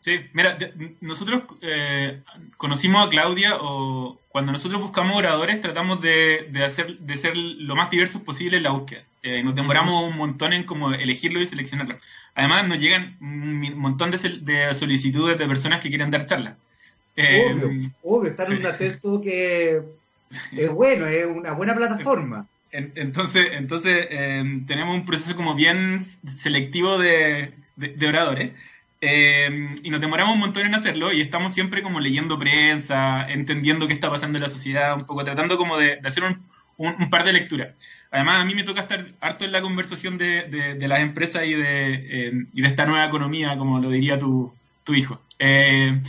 [0.02, 0.58] Sí, mira,
[1.00, 2.22] nosotros eh,
[2.58, 7.78] conocimos a Claudia o cuando nosotros buscamos oradores tratamos de, de hacer, de ser lo
[7.78, 9.04] más diversos posible en la búsqueda.
[9.22, 11.96] Eh, nos demoramos un montón en como elegirlo y seleccionarlo.
[12.36, 16.58] Además nos llegan un montón de, de solicitudes de personas que quieren dar charlas.
[17.15, 19.82] Eh, obvio, obvio, estar en un acceso que
[20.52, 26.97] es bueno, es una buena plataforma entonces, entonces em, tenemos un proceso como bien selectivo
[26.97, 27.53] de,
[28.07, 28.51] oradores.
[28.99, 33.88] Em, y nos demoramos un montón en hacerlo y estamos siempre como leyendo prensa, entendiendo
[33.88, 36.23] qué está pasando en la sociedad, un poco tratando como de, hacer
[36.77, 37.75] un, par de lecturas.
[38.12, 42.27] Además, a mí me toca estar harto en la conversación de, las empresas y de,
[42.27, 45.21] em, y de esta nueva economía, como lo diría tu, tu hijo.
[45.39, 45.99] Eh,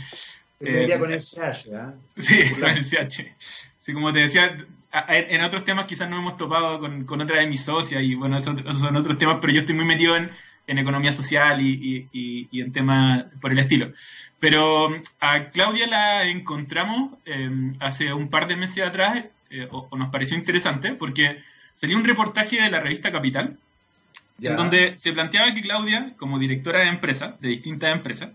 [0.97, 1.91] con el CH, ¿eh?
[2.17, 3.35] Sí, con el CH.
[3.77, 4.65] Sí, como te decía,
[5.07, 8.37] en otros temas quizás no hemos topado con, con otra de mis socias y bueno,
[8.37, 10.29] esos, son otros temas, pero yo estoy muy metido en,
[10.67, 13.91] en economía social y, y, en temas por el estilo.
[14.39, 20.09] Pero a Claudia la encontramos em, hace un par de meses atrás, eh, o, nos
[20.09, 21.39] pareció interesante, porque
[21.73, 23.57] salió un reportaje de la revista Capital,
[24.41, 28.31] en donde se planteaba que Claudia, como directora de empresa, de distintas empresas,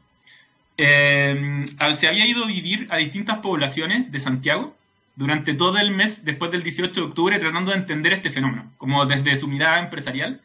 [0.78, 4.74] eh, se había ido a vivir a distintas poblaciones de Santiago
[5.20, 9.04] durante todo el mes después del 18 de octubre tratando de entender este fenómeno, como
[9.04, 10.40] desde su mirada empresarial.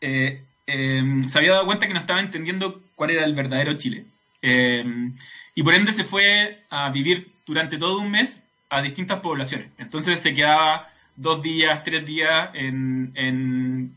[0.00, 4.04] Eh, eh, se había dado cuenta que no estaba entendiendo cuál era el verdadero Chile.
[4.40, 9.70] y por ende se fue a vivir durante todo un mes a distintas poblaciones.
[9.78, 13.96] Entonces se quedaba dos días, tres días en,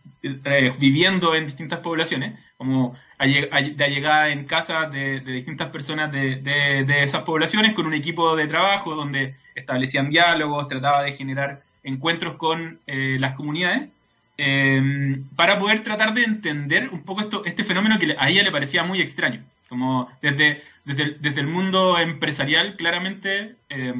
[0.80, 7.73] viviendo en distintas poblaciones, como de llegada en casa de, distintas personas de, esas poblaciones
[7.73, 13.36] con un equipo de trabajo donde establecían diálogos, trataba de generar encuentros con eh, las
[13.36, 13.89] comunidades,
[14.38, 18.51] eh, para poder tratar de entender un poco esto, este fenómeno que a ella le
[18.51, 19.43] parecía muy extraño.
[19.67, 23.93] Como desde, desde, el mundo empresarial, claramente, eh,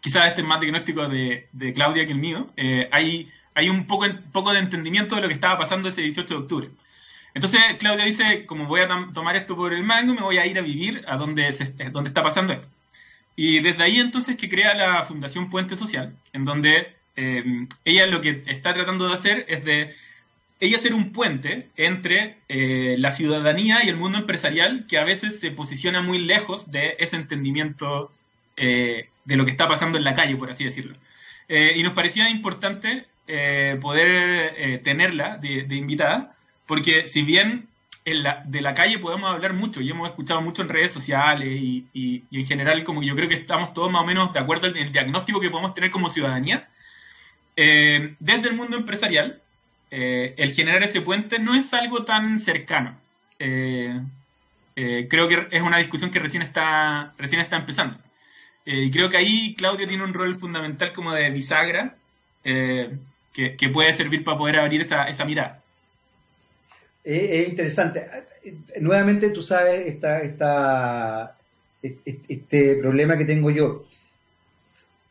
[0.00, 2.48] quizás este es más diagnóstico de, de Claudia que el mío,
[2.90, 6.40] hay, hay un poco, poco de entendimiento de lo que estaba pasando ese 18 de
[6.40, 6.68] octubre.
[7.36, 10.58] Entonces Claudia dice, como voy a tomar esto por el mango, me voy a ir
[10.58, 12.66] a vivir a donde, se, donde está pasando esto.
[13.36, 18.22] Y desde ahí entonces que crea la Fundación Puente Social, en donde eh, ella lo
[18.22, 19.94] que está tratando de hacer es de
[20.60, 25.38] ella ser un puente entre eh, la ciudadanía y el mundo empresarial que a veces
[25.38, 28.10] se posiciona muy lejos de ese entendimiento
[28.56, 30.96] eh, de lo que está pasando en la calle, por así decirlo.
[31.50, 33.04] y nos parecía importante
[33.82, 36.32] poder tenerla de, de invitada
[36.66, 37.68] porque si bien
[38.04, 42.46] de la calle podemos hablar mucho y hemos escuchado mucho en redes sociales y, en
[42.46, 45.40] general como yo creo que estamos todos más o menos de acuerdo en el diagnóstico
[45.40, 46.68] que podemos tener como ciudadanía,
[47.56, 49.40] eh, desde el mundo empresarial,
[49.90, 52.96] eh, el generar ese puente no es algo tan cercano.
[53.38, 54.00] Eh,
[54.74, 57.98] creo que es una discusión que recién está, recién está empezando.
[58.64, 61.96] y creo que ahí Claudia tiene un rol fundamental como de bisagra
[62.44, 65.62] que, puede servir para poder abrir esa, esa mirada
[67.06, 68.02] es interesante.
[68.80, 71.36] Nuevamente, tú sabes, esta, esta,
[71.80, 73.86] este problema que tengo yo.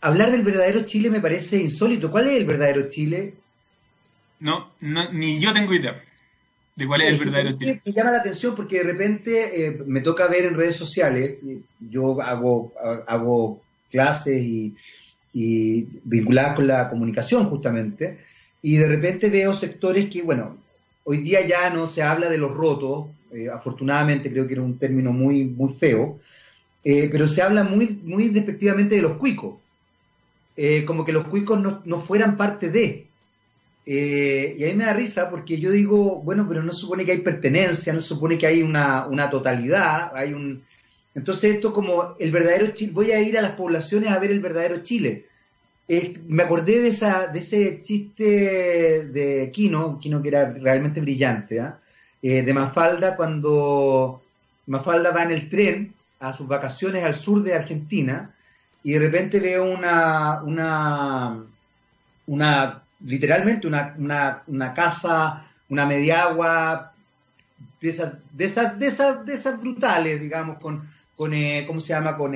[0.01, 2.11] Hablar del verdadero Chile me parece insólito.
[2.11, 3.33] ¿Cuál es el verdadero Chile?
[4.41, 5.95] No, ni yo tengo idea
[6.75, 7.81] de cuál es el verdadero Chile.
[7.85, 11.37] Me llama la atención porque de repente eh, me toca ver en redes sociales,
[11.79, 12.73] yo hago,
[13.07, 14.75] hago clases y,
[15.33, 18.19] y vinculadas con la comunicación justamente,
[18.61, 20.57] y de repente veo sectores que, bueno,
[21.07, 24.79] Hoy día ya no se habla de los rotos, eh, afortunadamente creo que era un
[24.79, 26.19] término muy, muy feo,
[26.83, 29.61] eh, pero se habla muy, muy despectivamente de los cuicos,
[30.57, 33.05] eh, como que los cuicos no, fueran parte de.
[33.85, 37.19] y a mí me da risa porque yo digo, bueno, pero no supone que hay
[37.19, 40.63] pertenencia, no supone que hay una, una totalidad, hay un...
[41.13, 44.39] Entonces esto como el verdadero Chile, voy a ir a las poblaciones a ver el
[44.39, 45.27] verdadero Chile
[45.87, 48.23] eh, me acordé de, esa, de ese chiste
[49.07, 51.79] de Kino, Kino que era realmente brillante, ¿ah?
[52.21, 54.23] eh, de Mafalda cuando
[54.65, 58.33] Mafalda va en el tren a sus vacaciones al sur de Argentina
[58.81, 61.43] y de repente veo una, una,
[62.25, 63.93] una literalmente una,
[64.47, 66.93] una, casa, una mediagua
[67.79, 71.93] de esas, de esas, de esas, de esas brutales, digamos, con, con eh, ¿cómo se
[71.93, 72.17] llama?
[72.17, 72.33] Con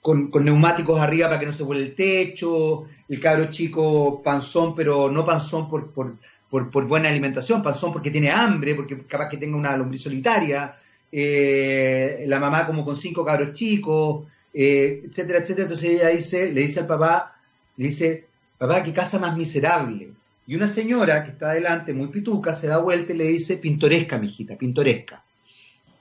[0.00, 5.10] con, neumáticos arriba para que no se vuele el techo, el cabro chico panzón, pero
[5.10, 9.76] no panzón por, por, buena alimentación, panzón porque tiene hambre, porque capaz que tenga una
[9.76, 10.74] lombriz solitaria,
[11.12, 15.64] eh, la mamá como con cinco cabros chicos, eh, etcétera, etcétera.
[15.64, 17.36] Entonces ella dice, le dice al papá,
[17.76, 20.10] le dice, papá, qué casa más miserable.
[20.46, 24.18] Y una señora que está adelante, muy pituca, se da vuelta y le dice, pintoresca,
[24.18, 25.22] mijita, pintoresca.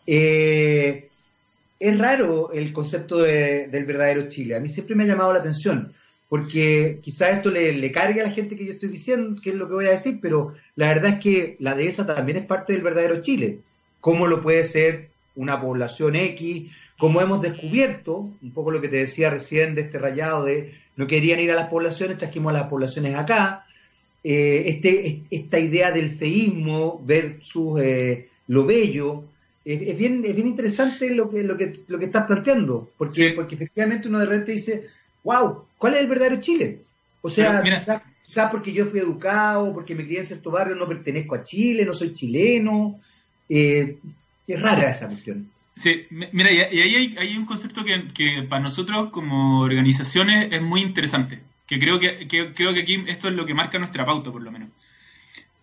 [0.08, 1.09] Eh,
[1.80, 4.56] es raro el concepto del verdadero Chile.
[4.56, 5.94] A mí siempre me ha llamado la atención,
[6.28, 9.56] porque quizás esto le, le, cargue a la gente que yo estoy diciendo, que es
[9.56, 12.74] lo que voy a decir, pero la verdad es que la dehesa también es parte
[12.74, 13.60] del verdadero Chile.
[14.02, 16.70] ¿Cómo lo puede ser una población X?
[16.98, 21.08] Como hemos descubierto, un poco lo que te decía recién de este rayado de no
[21.08, 23.66] querían ir a las poblaciones, trajimos a las poblaciones acá.
[24.22, 29.24] Eh, este, esta idea del feísmo versus eh, lo bello,
[29.74, 33.56] es, bien, es bien interesante lo que, lo que, lo que estás planteando, porque, porque
[33.56, 34.88] efectivamente uno de repente dice,
[35.24, 36.82] wow, ¿cuál es el verdadero Chile?
[37.22, 41.36] O sea, quizás porque yo fui educado, porque me crié en cierto barrio, no pertenezco
[41.36, 43.00] a Chile, no soy chileno.
[43.50, 43.98] Eh,
[44.48, 45.50] es rara esa cuestión.
[45.76, 51.40] Sí, mira, y ahí hay, un concepto que, para nosotros como organizaciones es muy interesante,
[51.66, 54.52] que creo que, creo que aquí esto es lo que marca nuestra pauta, por lo
[54.52, 54.72] menos.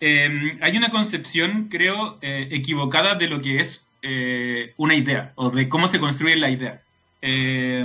[0.00, 5.50] Eh, hay una concepción, creo, eh, equivocada de lo que es eh, una idea o
[5.50, 6.80] de cómo se construye la idea.
[7.22, 7.84] Eh,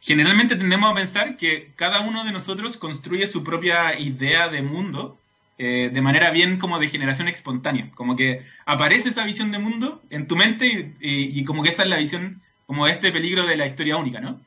[0.00, 5.18] generalmente tendemos a pensar que cada uno de nosotros construye su propia idea de mundo
[5.58, 10.02] eh, de manera bien como de generación espontánea, como que aparece esa visión de mundo
[10.10, 13.66] en tu mente y, como que esa es la visión como este peligro de la
[13.66, 14.38] historia única, ¿no?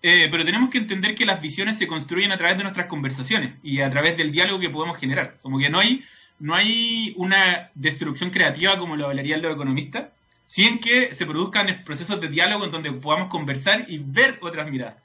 [0.00, 3.52] Eh, pero tenemos que entender que las visiones se construyen a través de nuestras conversaciones
[3.62, 5.36] y a través del diálogo que podemos generar.
[5.42, 6.02] Como que no hay,
[6.38, 10.06] no hay una destrucción creativa como lo hablarían los economistas,
[10.44, 14.96] sin que se produzcan procesos de diálogo en donde podamos conversar y ver otras miradas.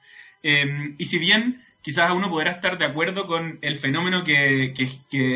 [0.43, 4.73] Eh, y si bien quizás uno podrá estar de acuerdo con el fenómeno que,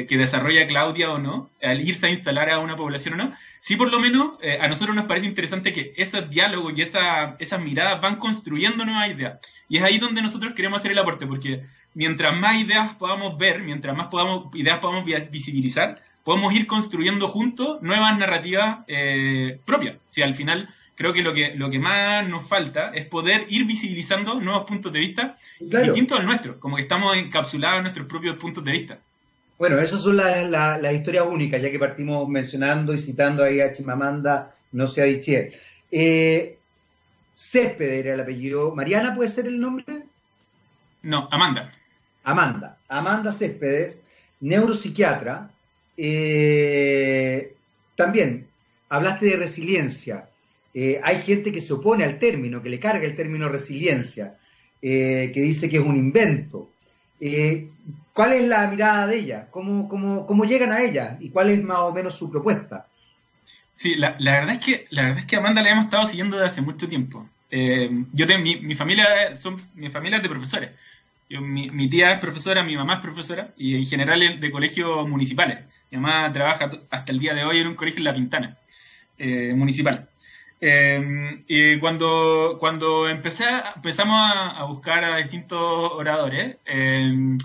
[0.10, 3.92] desarrolla Claudia o no, al irse a instalar a una población o no, sí por
[3.92, 8.00] lo menos eh, a nosotros nos parece interesante que ese diálogo y esa, esas miradas
[8.00, 9.40] van construyendo nuevas ideas.
[9.68, 11.64] Y es ahí donde nosotros queremos hacer el aporte, porque
[11.96, 17.82] mientras más ideas podamos ver, mientras más podamos, ideas podamos visibilizar, podemos ir construyendo juntos
[17.82, 19.98] nuevas narrativas eh, propias.
[20.10, 23.66] Si al final creo que lo que lo que más nos falta es poder ir
[23.66, 28.38] visibilizando nuevos puntos de vista distintos al nuestro, como que estamos encapsulados en nuestros propios
[28.38, 29.00] puntos de vista.
[29.58, 33.72] Bueno, esas son las la, historias únicas, ya que partimos mencionando y citando ahí a
[33.72, 35.56] Chimamanda, no sé a
[35.92, 36.58] Eh,
[37.34, 38.76] Césped era el apellido.
[38.76, 40.04] ¿Mariana puede ser el nombre?
[41.04, 41.72] No, Amanda.
[42.26, 42.78] Amanda.
[42.90, 44.02] Amanda Céspedes,
[44.42, 45.50] neuropsiquiatra.
[45.96, 47.54] Eh,
[47.96, 48.48] también
[48.90, 50.28] hablaste de resiliencia.
[50.74, 54.36] Eh, hay gente que se opone al término, que le carga el término resiliencia,
[54.82, 56.70] eh, que dice que es un invento.
[58.12, 59.48] ¿Cuál es la mirada de ella?
[59.52, 61.18] ¿Cómo, cómo, llegan a ella?
[61.20, 62.88] ¿Y cuál es más o menos su propuesta?
[63.74, 66.48] Sí, la, verdad, es que, la verdad es que Amanda la hemos estado siguiendo desde
[66.48, 67.28] hace mucho tiempo.
[67.50, 70.72] yo tengo, mi, familia son mi familia es de profesores.
[71.30, 75.60] Mi, tía es profesora, mi mamá es profesora y en general de colegios municipales.
[75.92, 78.58] Mi mamá trabaja hasta el día de hoy en un colegio en La Pintana,
[79.56, 80.10] municipal.
[80.62, 87.38] Em, y cuando, cuando empecé, empezamos a, buscar a distintos oradores, em,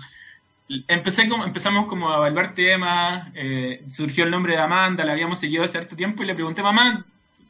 [0.87, 5.39] empecé como, empezamos como a evaluar temas, eh, surgió el nombre de Amanda, la habíamos
[5.39, 7.05] seguido hace cierto tiempo y le pregunté, mamá,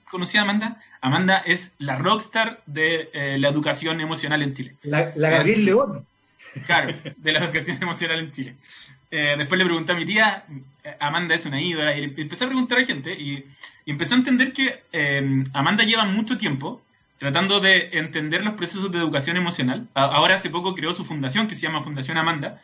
[0.10, 0.82] ¿conocía a Amanda?
[1.00, 4.76] Amanda es la rockstar de eh, la educación emocional en Chile.
[4.84, 6.06] La, la Gabriel León.
[6.66, 8.56] Claro, de la educación emocional en Chile.
[9.10, 10.46] Eh, después le pregunté a mi tía,
[11.00, 13.46] Amanda es una ídola, y empecé a preguntar a gente y
[13.86, 16.82] y empecé a entender que eh, Amanda lleva mucho tiempo
[17.18, 19.88] tratando de entender los procesos de educación emocional.
[19.94, 22.62] ahora hace poco creó su fundación que se llama Fundación Amanda,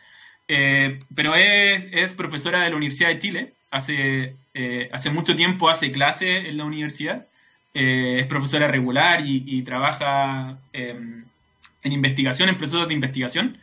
[0.48, 5.92] eh, pero es, profesora de la Universidad de Chile, hace, eh, hace mucho tiempo hace
[5.92, 7.26] clase en la universidad,
[7.74, 11.24] es profesora regular y, trabaja em,
[11.82, 13.58] en investigación, en procesos de investigación.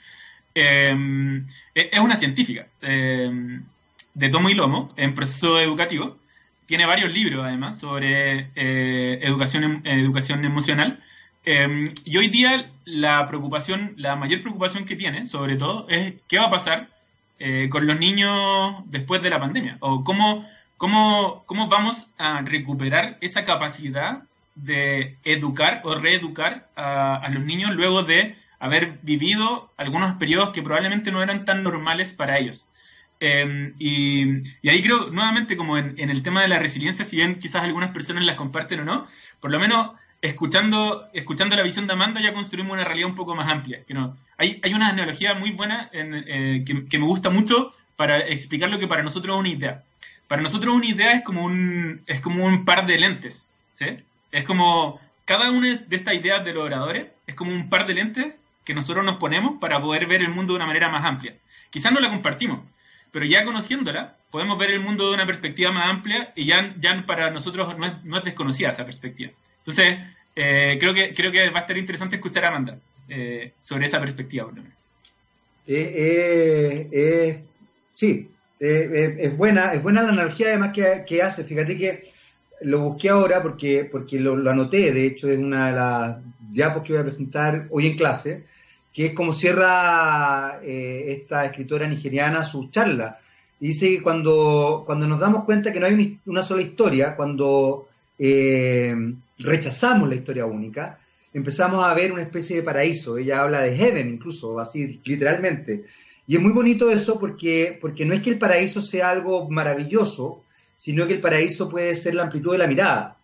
[0.54, 3.64] Em, es una científica em,
[4.14, 6.18] de tomo y lomo en proceso educativo
[6.66, 11.00] tiene varios libros además sobre eh, educación, em, educación emocional.
[11.44, 16.40] Em, y hoy día la preocupación, la mayor preocupación que tiene, sobre todo, es qué
[16.40, 16.90] va a pasar
[17.40, 19.78] eh, con los niños después de la pandemia.
[19.80, 20.48] O cómo,
[20.78, 24.24] cómo, cómo vamos a recuperar esa capacidad
[24.56, 30.64] de educar o reeducar a, a los niños luego de haber vivido algunos periodos que
[30.64, 32.66] probablemente no eran tan normales para ellos.
[33.20, 37.64] Em, y, ahí creo, nuevamente, como en, el tema de la resiliencia, si bien quizás
[37.64, 39.08] algunas personas las comparten o no,
[39.40, 39.92] por lo menos
[40.22, 43.84] escuchando, escuchando la visión de Amanda ya construimos una realidad un poco más amplia.
[43.86, 48.70] Que no, hay, hay una analogía muy buena eh, que, me gusta mucho para explicar
[48.70, 49.84] lo que para nosotros es una idea.
[50.28, 53.46] Para nosotros una idea es como un, es como un par de lentes.
[53.76, 53.86] ¿sí?
[54.36, 57.94] Es como cada una de estas ideas de los oradores es como un par de
[57.94, 58.34] lentes
[58.66, 61.36] que nosotros nos ponemos para poder ver el mundo de una manera más amplia.
[61.70, 62.60] Quizás no la compartimos,
[63.12, 67.06] pero ya conociéndola, podemos ver el mundo de una perspectiva más amplia y ya, ya
[67.06, 69.32] para nosotros no es, desconocida esa perspectiva.
[69.60, 70.00] Entonces,
[70.36, 74.02] eh, creo, que, creo que va a estar interesante escuchar a Amanda eh, sobre esa
[74.02, 74.50] perspectiva.
[75.66, 77.42] Eh,
[77.90, 81.46] sí, es, buena, es buena la analogía además que, hace.
[81.46, 82.15] Fíjate que
[82.66, 86.18] lo busqué ahora porque, porque lo, lo, anoté, de hecho es una de las
[86.52, 88.44] diapos que voy a presentar hoy en clase
[88.96, 93.20] que es como cierra eh, esta escritora nigeriana su charla.
[93.60, 98.96] dice que cuando, cuando nos damos cuenta que no hay una sola historia, cuando eh,
[99.38, 100.98] rechazamos la historia única,
[101.34, 103.18] empezamos a ver una especie de paraíso.
[103.18, 105.84] Ella habla de heaven, incluso, así literalmente.
[106.26, 110.45] Y es muy bonito eso porque, porque no es que el paraíso sea algo maravilloso,
[110.76, 113.18] sino que el paraíso puede ser la amplitud de la mirada.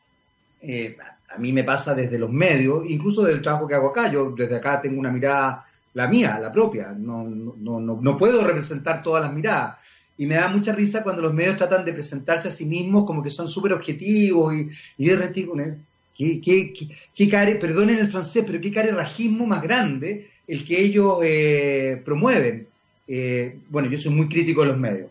[0.62, 0.96] Eh,
[1.34, 4.12] a mí me pasa desde los medios, incluso del trabajo que hago acá.
[4.12, 6.94] Yo desde acá tengo una mirada, la mía, la propia.
[6.98, 9.78] No, no, no, no puedo representar todas las miradas.
[10.18, 13.24] Y me da mucha risa cuando los medios tratan de presentarse a sí mismos como
[13.24, 15.18] que son súper objetivos y, y yo
[16.16, 16.74] ¿qué, qué,
[17.16, 22.68] qué, care, perdonen el francés, pero qué rajismo más grande el que ellos eh, promueven.
[23.08, 25.10] Eh, bueno, yo soy muy crítico de los medios.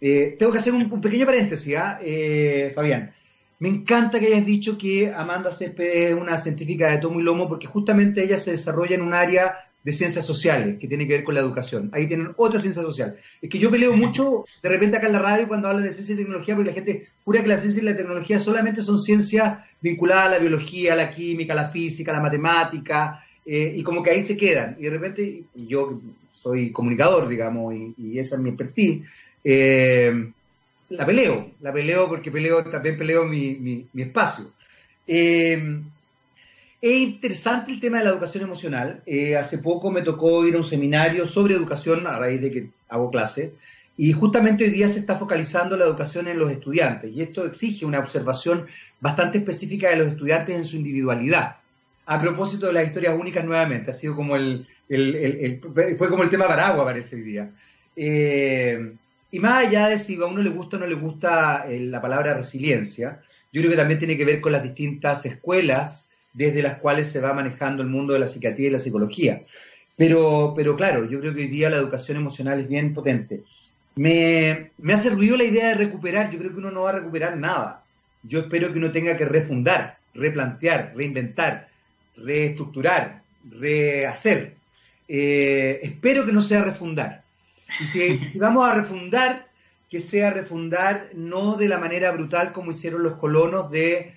[0.00, 1.98] Eh, tengo que hacer un, pequeño paréntesis, ¿ah?
[2.02, 3.12] eh, Fabián.
[3.58, 7.46] Me encanta que hayas dicho que Amanda Céspedes es una científica de tomo y lomo
[7.46, 11.24] porque justamente ella se desarrolla en un área de ciencias sociales que tiene que ver
[11.24, 11.90] con la educación.
[11.92, 13.16] Ahí tienen otra ciencia social.
[13.40, 16.14] Es que yo peleo mucho de repente acá en la radio cuando hablan de ciencia
[16.14, 19.58] y tecnología porque la gente jura que la ciencia y la tecnología solamente son ciencias
[19.80, 23.82] vinculadas a la biología, a la química, a la física, a la matemática, eh, y
[23.82, 24.76] como que ahí se quedan.
[24.78, 29.06] Y de repente, y yo soy comunicador, digamos, y, esa es mi expertise,
[29.44, 30.32] eh,
[30.90, 34.52] la peleo, la peleo porque peleo, también peleo mi, mi, espacio.
[35.06, 35.80] Eh,
[36.80, 39.02] es interesante el tema de la educación emocional.
[39.06, 42.70] Eh, hace poco me tocó ir a un seminario sobre educación a raíz de que
[42.88, 43.54] hago clase
[43.96, 47.84] y justamente hoy día se está focalizando la educación en los estudiantes y esto exige
[47.84, 48.66] una observación
[48.98, 51.56] bastante específica de los estudiantes en su individualidad.
[52.06, 54.66] A propósito de las historias únicas nuevamente, ha sido como el,
[55.98, 57.50] fue como el tema paraguas parece hoy día.
[57.94, 58.94] Eh,
[59.30, 62.00] y más allá de si a uno le gusta o no le gusta eh, la
[62.00, 63.20] palabra resiliencia,
[63.52, 67.20] yo creo que también tiene que ver con las distintas escuelas desde las cuales se
[67.20, 69.44] va manejando el mundo de la psiquiatría y la psicología.
[69.96, 73.42] Pero, pero claro, yo creo que hoy día la educación emocional es bien potente.
[73.96, 76.94] Me, me hace ruido la idea de recuperar, yo creo que uno no va a
[76.94, 77.84] recuperar nada.
[78.22, 81.68] Yo espero que uno tenga que refundar, replantear, reinventar,
[82.16, 84.54] reestructurar, rehacer.
[85.08, 87.24] Eh, espero que no sea refundar
[87.78, 89.46] y si, vamos a refundar,
[89.88, 94.14] que sea refundar no de la manera brutal como hicieron los colonos de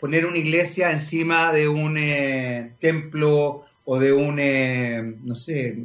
[0.00, 5.78] poner una iglesia encima de un eh, templo o de un, eh, no sé,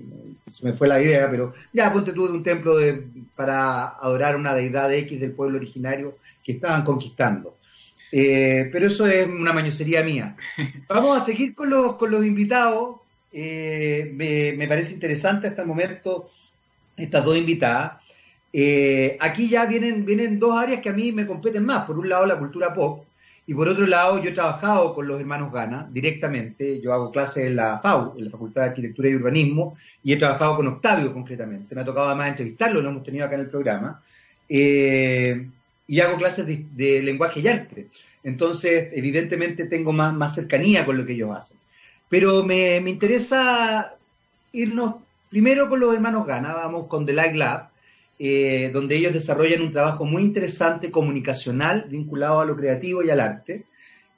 [0.48, 3.04] se me fue la idea, pero ya ponte tú de un templo de,
[3.36, 7.58] para adorar una deidad X del pueblo originario que estaban conquistando.
[8.12, 10.36] Eh, pero eso es una mañosería mía.
[10.88, 12.98] Vamos a seguir con los, con los invitados.
[13.32, 16.30] me, me, parece interesante hasta el momento
[17.00, 17.98] estas dos invitadas.
[18.52, 21.86] Eh, aquí ya vienen, vienen dos áreas que a mí me competen más.
[21.86, 23.06] Por un lado, la cultura pop,
[23.50, 26.80] y por otro lado, yo he trabajado con los hermanos Gana directamente.
[26.80, 30.18] Yo hago clases en la FAU, en la Facultad de Arquitectura y Urbanismo, y he
[30.18, 31.74] trabajado con Octavio concretamente.
[31.74, 34.04] Me ha tocado además entrevistarlo, lo hemos tenido acá en el programa.
[34.48, 35.48] Eh,
[35.88, 37.88] y hago clases de, lenguaje y arte.
[38.24, 41.58] Entonces, evidentemente, tengo más, más cercanía con lo que ellos hacen.
[42.08, 43.96] Pero me, me interesa
[44.52, 44.98] irnos
[45.30, 47.70] Primero con los hermanos Gana, vamos con The Light Lab,
[48.18, 53.20] eh, donde ellos desarrollan un trabajo muy interesante comunicacional vinculado a lo creativo y al
[53.20, 53.66] arte.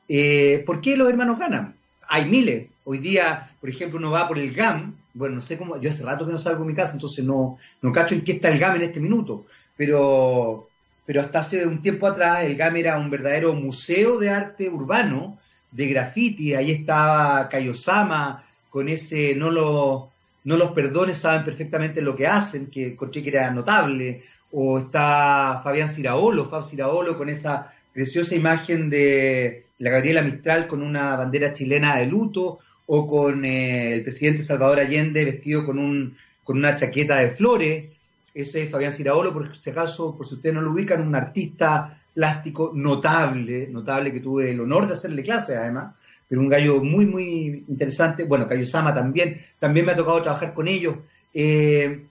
[0.07, 1.75] Eh, ¿Por qué los hermanos Gana?
[2.07, 2.69] Hay miles.
[2.85, 6.03] Hoy día, por ejemplo, uno va por el GAM, bueno, no sé cómo, yo hace
[6.03, 8.57] rato que no salgo de mi casa, entonces no, no cacho en qué está el
[8.57, 9.45] GAM en este minuto,
[9.75, 10.69] pero,
[11.05, 15.39] pero hasta hace un tiempo atrás el GAM era un verdadero museo de arte urbano,
[15.71, 20.10] de graffiti, ahí estaba Kayosama con ese no lo
[20.43, 25.61] no los perdones saben perfectamente lo que hacen, que encontré que era notable, o está
[25.63, 31.53] Fabián Ciraolo, Fab Ciraolo con esa preciosa imagen de la Gabriela Mistral con una bandera
[31.53, 32.59] chilena de luto,
[32.93, 37.85] o con eh, el presidente Salvador Allende vestido con, un, con una chaqueta de flores.
[38.33, 42.01] Ese es Fabián Ciraolo, por si acaso, por si ustedes no lo ubican, un artista
[42.13, 45.95] plástico notable, notable que tuve el honor de hacerle clase además,
[46.31, 48.23] pero un gallo muy, muy interesante.
[48.23, 50.95] Bueno, Sama también, también me ha tocado trabajar con ellos.
[51.33, 52.05] Eh,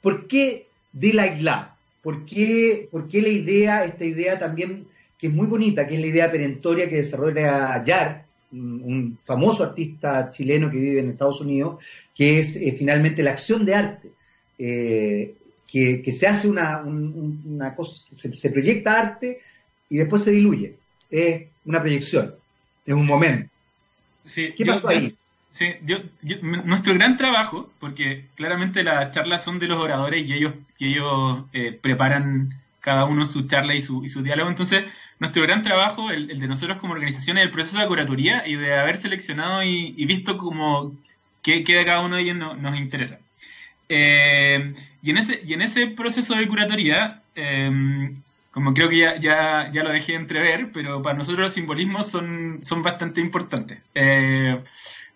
[0.00, 1.74] ¿Por qué de la isla?
[2.00, 4.86] ¿Por qué, ¿Por qué la idea, esta idea también,
[5.18, 10.30] que es muy bonita, que es la idea perentoria que desarrolla Yar, un famoso artista
[10.30, 11.82] chileno que vive en Estados Unidos,
[12.14, 14.10] que es eh, finalmente la acción de arte,
[14.60, 15.34] eh,
[15.66, 19.40] que, se hace una, una cosa, se, proyecta arte
[19.88, 20.76] y después se diluye,
[21.10, 22.36] es una proyección
[22.86, 23.50] en un momento.
[24.34, 25.16] ¿Qué pasó ahí?
[25.48, 25.72] Sí,
[26.42, 31.44] nuestro gran trabajo, porque claramente las charlas son de los oradores y ellos, y ellos
[31.52, 34.50] eh, preparan cada uno su charla y su, y su diálogo.
[34.50, 34.84] Entonces,
[35.20, 38.74] nuestro gran trabajo, el, de nosotros como organización, es el proceso de curatoría y de
[38.74, 40.92] haber seleccionado y, visto como
[41.40, 43.20] qué, de cada uno de ellos nos interesa.
[43.88, 48.10] Eh, y, en ese, y en ese proceso de curatoría, eh,
[48.54, 52.60] como creo que ya, ya, ya, lo dejé entrever, pero para nosotros los simbolismos son,
[52.62, 53.80] son bastante importantes.
[53.96, 54.62] Eh,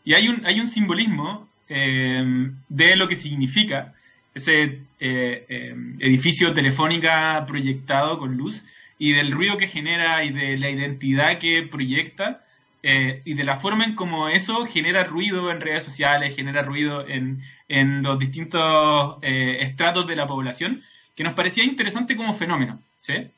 [0.04, 3.94] y hay un, hay un simbolismo eh, de lo que significa
[4.34, 8.64] ese eh, edificio telefónica proyectado con luz
[8.98, 12.44] y del ruido que genera y de la identidad que proyecta
[12.82, 17.42] y de la forma en cómo eso genera ruido en redes sociales, genera ruido en,
[17.68, 20.82] en los distintos estratos de la población,
[21.14, 22.80] que nos parecía interesante como fenómeno.
[22.98, 23.30] ¿Sí?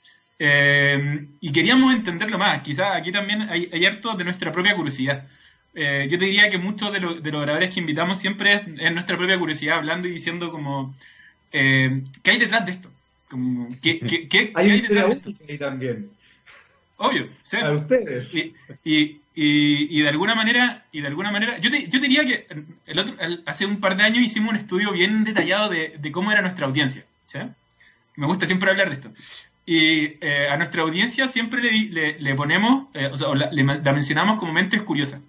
[0.43, 2.63] Eh, y queríamos entenderlo más.
[2.63, 5.27] Quizás aquí también hay, hay, harto de nuestra propia curiosidad.
[5.75, 9.19] Eh, yo te diría que muchos de, de, los oradores que invitamos siempre es, nuestra
[9.19, 10.95] propia curiosidad, hablando y diciendo como,
[11.53, 12.91] eh, ¿qué hay detrás de esto?
[13.29, 16.11] Como, ¿qué, qué, qué, hay, hay detrás de ahí también.
[16.97, 17.29] Obvio.
[17.63, 18.35] A ustedes.
[18.35, 18.55] Y,
[18.85, 22.47] y, y, de alguna manera, y de alguna manera, yo, te, yo diría que
[22.87, 23.15] el otro,
[23.47, 26.67] hace un par de años hicimos un estudio bien detallado de, de cómo era nuestra
[26.67, 27.05] audiencia.
[27.27, 27.39] ¿sí?
[28.17, 29.11] Me gusta siempre hablar de esto.
[29.67, 34.39] Y eh, a nuestra audiencia siempre le, le, ponemos, eh, o sea, la, la, mencionamos
[34.39, 35.21] como mentes curiosas.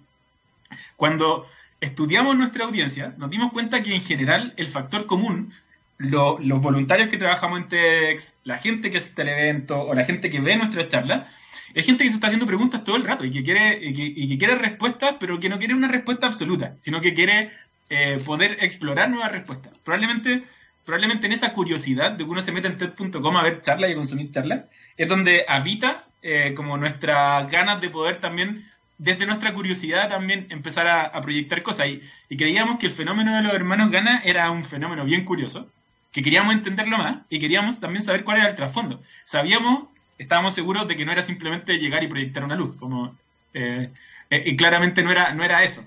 [0.96, 1.46] Cuando
[1.80, 5.52] estudiamos nuestra audiencia, nos dimos cuenta que en general el factor común,
[5.98, 10.04] lo, los voluntarios que trabajamos en TEDx, la gente que asiste al evento o la
[10.04, 11.30] gente que ve nuestra charla,
[11.74, 14.02] es gente que se está haciendo preguntas todo el rato y que quiere, y que,
[14.04, 17.50] y quiere respuestas, pero que no quiere una respuesta absoluta, sino que quiere
[17.88, 19.78] eh, poder explorar nuevas respuestas.
[19.78, 20.44] Probablemente,
[20.84, 23.92] probablemente en esa curiosidad de que uno se mete en TED.com a ver charlas y
[23.92, 24.64] a consumir charlas,
[24.96, 28.68] es donde habita eh, como nuestras ganas de poder también,
[28.98, 31.88] desde nuestra curiosidad, también empezar a, proyectar cosas.
[31.88, 35.68] Y, y, creíamos que el fenómeno de los hermanos Gana era un fenómeno bien curioso,
[36.12, 39.00] que queríamos entenderlo más y queríamos también saber cuál era el trasfondo.
[39.24, 43.16] Sabíamos estábamos seguros de que no era simplemente llegar y proyectar una luz, como
[43.54, 43.90] eh,
[44.30, 45.84] eh, y claramente no era, no era eso.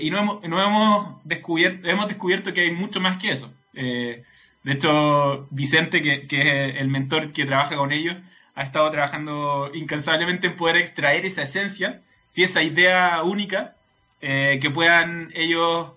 [0.00, 3.52] Y no hemos, no hemos, descubierto, hemos descubierto que hay mucho más que eso.
[3.72, 4.24] De
[4.72, 8.16] hecho, Vicente, que, es el mentor que trabaja con ellos,
[8.54, 12.02] ha estado trabajando incansablemente en poder extraer esa esencia,
[12.36, 13.76] esa idea única,
[14.20, 15.92] que puedan ellos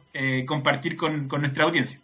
[0.46, 2.00] compartir con, con nuestra audiencia.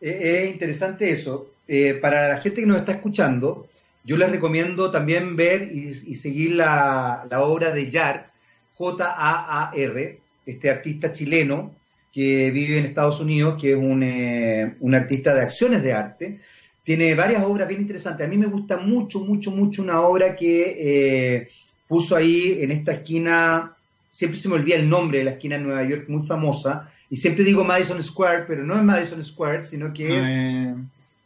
[0.00, 1.52] Es interesante eso.
[2.00, 3.68] para la gente que nos está escuchando,
[4.08, 8.32] yo les recomiendo también ver y, seguir la, obra de Yar,
[8.74, 11.74] J-A-A-R, este artista chileno
[12.12, 16.40] que vive en Estados Unidos, que es un, eh, un, artista de acciones de arte.
[16.82, 18.26] Tiene varias obras bien interesantes.
[18.26, 21.48] A mí me gusta mucho, mucho, mucho una obra que eh,
[21.86, 23.74] puso ahí en esta esquina,
[24.10, 27.16] siempre se me olvida el nombre de la esquina de Nueva York, muy famosa, y
[27.16, 30.76] siempre digo Madison Square, pero no es Madison Square, sino que es...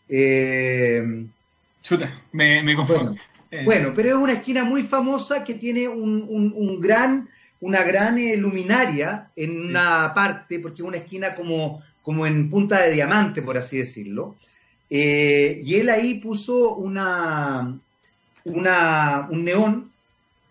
[0.09, 1.27] Eh,
[1.83, 3.15] Chuta, me, me confundo.
[3.65, 7.29] Bueno, pero es una esquina muy famosa que tiene un, un, gran,
[7.63, 12.83] una gran eh, luminaria en una parte, porque es una esquina como, como en punta
[12.83, 14.37] de diamante, por así decirlo.
[14.91, 17.79] Eh, y él ahí puso una,
[18.45, 19.93] una, un neón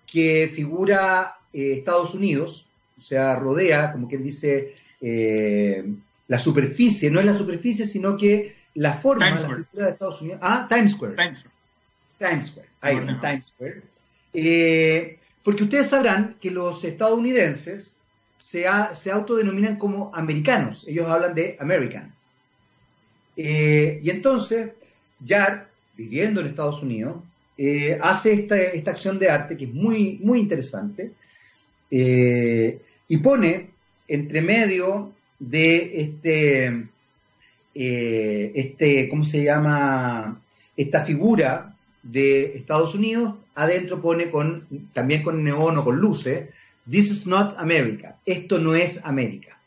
[0.07, 2.66] que figura Estados Unidos,
[2.97, 4.76] o sea, rodea, como quien dice,
[6.28, 10.22] la superficie, no es la superficie, sino que la forma de la cultura de Estados
[10.22, 10.39] Unidos.
[10.41, 11.16] Ah, Times Square.
[12.18, 12.70] Times Square.
[12.80, 13.84] Ahí, Times Square.
[15.42, 18.00] Eh, porque ustedes sabrán que los estadounidenses
[18.38, 20.86] se, se, autodenominan como americanos.
[20.88, 22.14] Ellos hablan de American.
[23.36, 24.72] Eh, y entonces,
[25.26, 27.18] Jar, viviendo en Estados Unidos,
[27.58, 31.12] eh, hace esta, acción de arte que es muy, muy interesante
[31.89, 33.72] y pone
[34.08, 36.92] entre medio de este
[37.74, 40.42] eh, este, ¿cómo se llama?
[40.76, 46.49] Esta figura de Estados Unidos, adentro pone con, también con neón o con luces,
[46.89, 49.58] This is not America, esto no es América.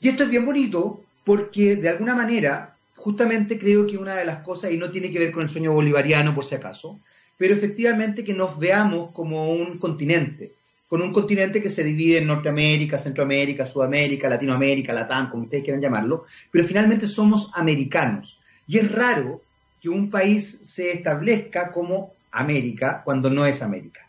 [0.00, 4.42] Y esto es bien bonito porque de alguna manera, justamente creo que una de las
[4.42, 7.00] cosas, y no tiene que ver con el sueño bolivariano por si acaso,
[7.38, 10.52] pero efectivamente que nos veamos como un continente,
[10.86, 15.82] con un continente que se divide en Norteamérica, Centroamérica, Sudamérica, Latinoamérica, Latam, como ustedes quieran
[15.82, 18.38] llamarlo, pero finalmente somos americanos.
[18.66, 19.42] Y es raro
[19.80, 24.00] que un país se establezca como América cuando no es América.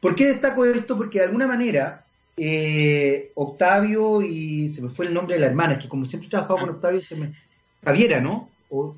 [0.00, 0.96] ¿Por qué destaco esto?
[0.96, 2.04] Porque de alguna manera
[2.36, 6.26] eh, Octavio y se me fue el nombre de la hermana, es que como siempre
[6.26, 7.32] he trabajado con Octavio, se me...
[7.84, 8.50] Javiera, ¿no?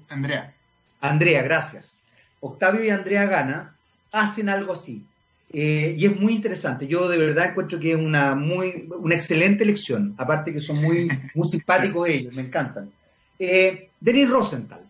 [0.09, 0.55] Andrea.
[1.01, 2.01] Andrea, gracias.
[2.41, 3.77] Octavio y Andrea Gana
[4.13, 5.05] hacen algo así.
[5.53, 6.87] Eh, y es muy interesante.
[6.87, 10.15] Yo de verdad encuentro que es una muy una excelente lección.
[10.19, 12.91] Aparte que son muy, muy simpáticos ellos, me encantan.
[13.39, 14.83] Eh, Denis Rosenthal.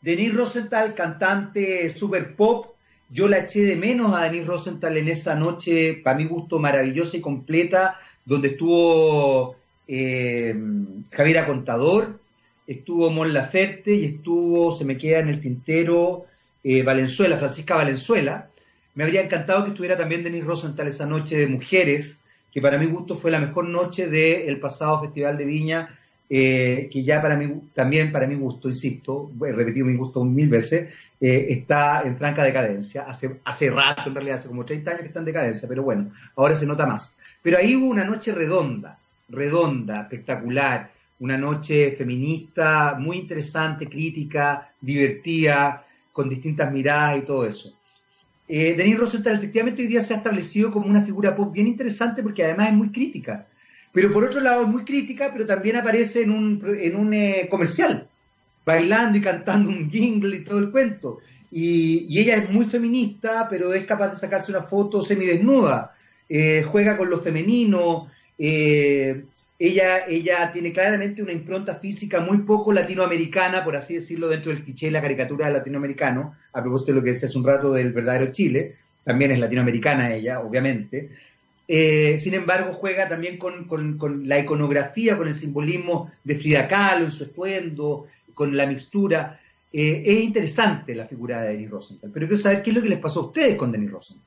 [0.00, 2.74] Denis Rosenthal, cantante super pop.
[3.10, 7.16] Yo la eché de menos a Denis Rosenthal en esa noche, para mi gusto, maravillosa
[7.16, 9.56] y completa, donde estuvo
[9.86, 10.54] eh,
[11.10, 12.20] Javiera Contador,
[12.66, 16.26] estuvo Mon Laferte y estuvo, se me queda en el tintero,
[16.62, 18.50] eh, Valenzuela, Francisca Valenzuela.
[18.94, 22.20] Me habría encantado que estuviera también Denis Rosenthal esa noche de mujeres,
[22.52, 25.97] que para mi gusto fue la mejor noche del pasado Festival de Viña,
[26.30, 30.48] eh, que ya para mí, también para mi gusto, insisto, he repetido mi gusto mil
[30.48, 33.02] veces, eh, está en franca decadencia.
[33.02, 36.10] Hace, hace rato, en realidad, hace como 30 años que está en decadencia, pero bueno,
[36.36, 37.16] ahora se nota más.
[37.42, 38.98] Pero ahí hubo una noche redonda,
[39.28, 47.74] redonda, espectacular, una noche feminista, muy interesante, crítica, divertida, con distintas miradas y todo eso.
[48.48, 52.22] Eh, Denis Rosenthal efectivamente hoy día se ha establecido como una figura pop bien interesante
[52.22, 53.46] porque además es muy crítica.
[53.92, 57.48] Pero por otro lado es muy crítica, pero también aparece en un, en un eh,
[57.50, 58.08] comercial.
[58.64, 61.20] bailando y cantando un jingle y todo el cuento.
[61.50, 65.94] Y, ella es muy feminista, pero es capaz de sacarse una foto semidesnuda.
[66.28, 68.10] Eh, juega con lo femenino.
[68.38, 69.24] Eh,
[69.58, 74.62] ella, ella tiene claramente una impronta física muy poco latinoamericana, por así decirlo, dentro del
[74.62, 77.92] cliché la caricatura del latinoamericano, a propósito de lo que decía hace un rato del
[77.92, 81.10] verdadero Chile, también es latinoamericana ella, obviamente.
[81.70, 83.68] Eh, sin embargo, juega también con,
[84.26, 89.38] la iconografía, con el simbolismo de Frida Kahlo en su estuendo, con la mixtura.
[89.70, 92.88] Eh, es interesante la figura de Denis Rosenthal, pero quiero saber qué es lo que
[92.88, 94.24] les pasó a ustedes con Denis Rosenthal.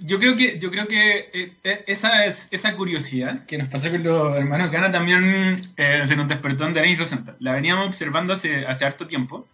[0.00, 4.02] Yo creo que, yo creo que eh, esa, es, esa curiosidad que nos pasó con
[4.02, 7.36] los hermanos Gana también se nos despertó en Denis Rosenthal.
[7.40, 9.46] La veníamos observando hace, hace harto tiempo.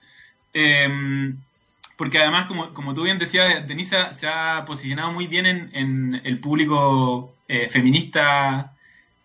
[1.96, 6.20] Porque además, como, como, tú bien decías, Denisa se ha posicionado muy bien en, en
[6.24, 7.34] el público
[7.70, 8.72] feminista,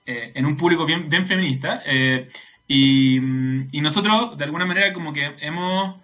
[0.05, 1.81] en un público bien, bien feminista.
[2.67, 3.17] Y,
[3.71, 5.95] y, nosotros, de alguna manera, como que hemos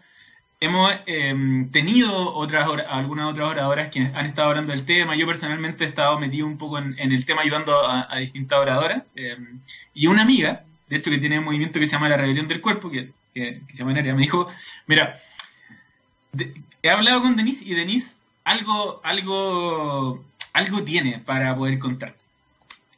[0.63, 5.15] hemos em, tenido otras algunas otras oradoras que han estado hablando del tema.
[5.15, 9.03] Yo personalmente he estado metido un poco en, el tema ayudando a, distintas oradoras.
[9.15, 9.59] Em,
[9.93, 12.61] y una amiga, de hecho, que tiene un movimiento que se llama La Rebelión del
[12.61, 14.47] Cuerpo, que, se llama Nerea, me dijo,
[14.87, 15.19] mira,
[16.81, 20.23] he hablado con Denise y Denise algo, algo,
[20.53, 22.15] algo tiene para poder contar.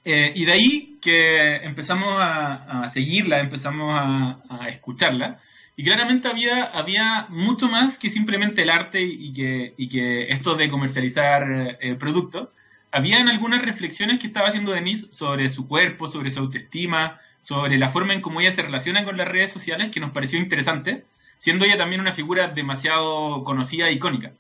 [0.04, 5.40] Eh, y de ahí que empezamos a, seguirla, empezamos a escucharla.
[5.78, 10.56] Y claramente había, había mucho más que simplemente el arte y que, y que esto
[10.56, 12.50] de comercializar eh, productos.
[12.92, 17.90] Habían algunas reflexiones que estaba haciendo Denise sobre su cuerpo, sobre su autoestima, sobre la
[17.90, 21.04] forma en cómo ella se relaciona con las redes sociales, que nos pareció interesante,
[21.38, 24.32] siendo ella también una figura demasiado conocida e icónica.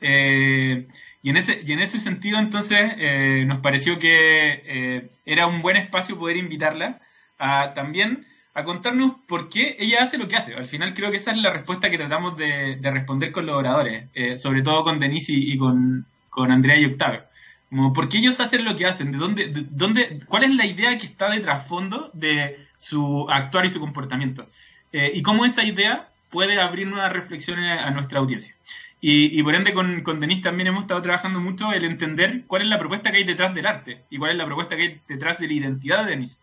[0.00, 0.86] Eh,
[1.22, 5.76] y, en ese, y en ese sentido, entonces, eh, nos pareció que era un buen
[5.76, 7.00] espacio poder invitarla
[7.38, 8.26] a también
[8.58, 10.52] a contarnos por qué ella hace lo que hace.
[10.54, 14.06] Al final creo que esa es la respuesta que tratamos de, responder con los oradores,
[14.14, 17.22] eh, sobre todo con Denise y, con, Andrea y Octavio.
[17.70, 19.12] Como, ¿Por qué ellos hacen lo que hacen?
[19.12, 23.70] ¿De dónde, dónde, ¿Cuál es la idea que está de trasfondo de su actuar y
[23.70, 24.48] su comportamiento?
[24.92, 28.54] Eh, y cómo esa idea puede abrir nuevas reflexiones a nuestra audiencia.
[29.00, 32.80] Y, por ende con, con, también hemos estado trabajando mucho el entender cuál es la
[32.80, 35.46] propuesta que hay detrás del arte y cuál es la propuesta que hay detrás de
[35.46, 36.40] la identidad de Denise.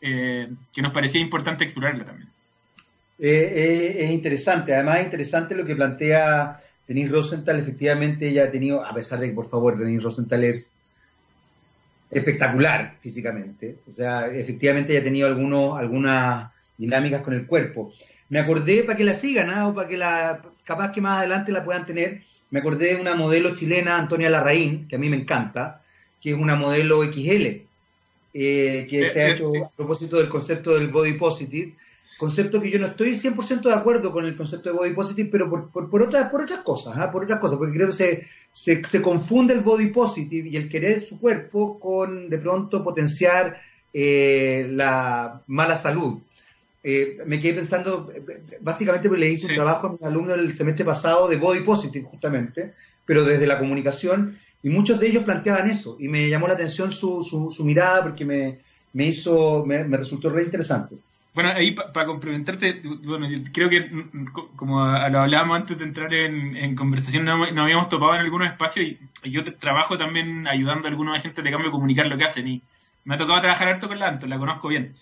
[0.00, 2.28] Eh, que nos parecía importante explorarla también.
[3.18, 6.58] Eh, eh, es interesante, además es interesante lo que plantea
[6.88, 10.72] Denise Rosenthal, efectivamente ella ha tenido, a pesar de que por favor Denise Rosenthal es
[12.10, 17.92] espectacular físicamente, o sea, efectivamente ella ha tenido algunas dinámicas con el cuerpo.
[18.30, 19.68] Me acordé para que la sigan, ¿ah?
[19.68, 23.14] o para que la, capaz que más adelante la puedan tener, me acordé de una
[23.14, 25.82] modelo chilena, Antonia Larraín, que a mí me encanta,
[26.20, 27.46] que es una modelo XL,
[28.32, 31.74] eh, que se ha eh, hecho eh, a propósito del concepto del body positive,
[32.18, 35.50] concepto que yo no estoy 100% de acuerdo con el concepto de body positive, pero
[35.50, 37.10] por, por, otras, por otras cosas, ¿ah?
[37.10, 40.68] por otras cosas, porque creo que se, se, se, confunde el body positive y el
[40.68, 43.60] querer su cuerpo con de pronto potenciar
[43.92, 46.20] la mala salud.
[46.82, 48.10] Me quedé pensando,
[48.60, 52.06] básicamente porque le hice un trabajo a mis alumnos el semestre pasado de body positive,
[52.06, 52.74] justamente,
[53.04, 56.90] pero desde la comunicación, y muchos de ellos planteaban eso, y me llamó la atención
[56.90, 58.58] su, su, mirada porque me,
[58.94, 60.96] me hizo, me, resultó re interesante.
[61.34, 63.88] Bueno, ahí para complementarte, bueno, yo creo que
[64.56, 69.30] como lo hablábamos antes de entrar en, conversación, no, habíamos topado en algunos espacios y,
[69.30, 72.62] yo trabajo también ayudando a algunos agentes de cambio a comunicar lo que hacen y
[73.04, 74.94] me ha tocado trabajar harto con la Anto, la conozco bien.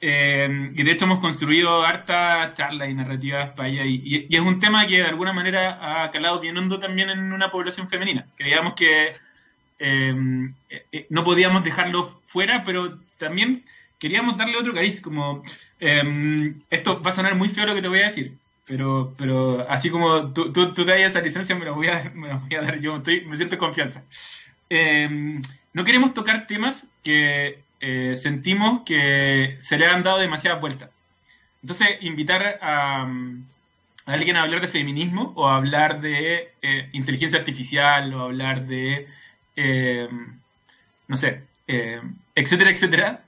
[0.00, 3.84] Eh, y de hecho hemos construido hartas charlas y narrativas para ella.
[3.84, 7.50] Y, es un tema que de alguna manera ha calado bien hondo también en una
[7.50, 8.26] población femenina.
[8.36, 9.12] Creíamos que
[9.78, 13.64] em, eh, no podíamos dejarlo fuera, pero también
[13.98, 15.00] queríamos darle otro cariz.
[15.00, 15.42] Como
[15.80, 18.36] em, esto va a sonar muy feo lo que te voy a decir,
[18.66, 22.34] pero, pero así como tú, tú, te das esa licencia, me lo voy a, me
[22.34, 23.02] voy a dar yo.
[23.26, 24.04] Me siento confianza.
[24.68, 25.40] Em,
[25.72, 30.90] no queremos tocar temas que eh, sentimos que se le han dado demasiadas vueltas.
[31.62, 33.08] Entonces, invitar a,
[34.06, 39.06] alguien a hablar de feminismo o hablar de eh, inteligencia artificial o hablar de,
[39.54, 40.08] eh,
[41.06, 41.44] no sé,
[42.34, 43.24] etcétera, etcétera,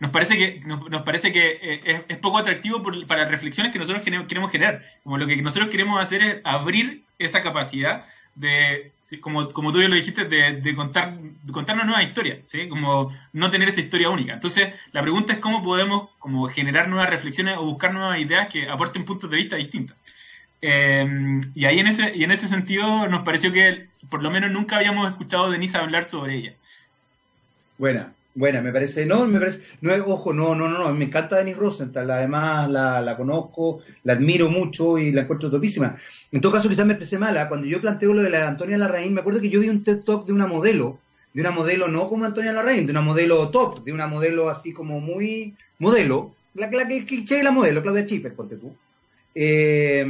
[0.00, 4.82] nos parece que, nos, parece que es, poco atractivo para reflexiones que nosotros queremos generar.
[5.04, 9.88] Como lo que nosotros queremos hacer es abrir esa capacidad de como, como tú ya
[9.88, 11.16] lo dijiste, de, contar,
[11.50, 12.68] contar una nueva historia, ¿sí?
[12.68, 14.34] Como no tener esa historia única.
[14.34, 18.68] Entonces, la pregunta es cómo podemos como generar nuevas reflexiones o buscar nuevas ideas que
[18.68, 19.96] aporten puntos de vista distintos.
[20.60, 24.50] Eh, y ahí en ese, y en ese sentido nos pareció que por lo menos
[24.50, 26.52] nunca habíamos escuchado a Denise hablar sobre ella.
[27.78, 28.12] Buena.
[28.38, 31.58] Bueno, me parece, no, me parece, no, ojo, no, no, no, no, me encanta Denise
[31.58, 35.96] Rosenthal, además la, la, conozco, la admiro mucho y la encuentro topísima.
[36.30, 39.12] En todo caso, quizás me expresé mala, cuando yo planteo lo de la Antonia Larraín,
[39.12, 41.00] me acuerdo que yo vi un TED Talk de una modelo,
[41.34, 44.72] de una modelo no como Antonia Larraín, de una modelo top, de una modelo así
[44.72, 48.72] como muy modelo, la, la que cliché de la modelo, Claudia Schiffer, ponte tú.
[49.34, 50.06] Eh,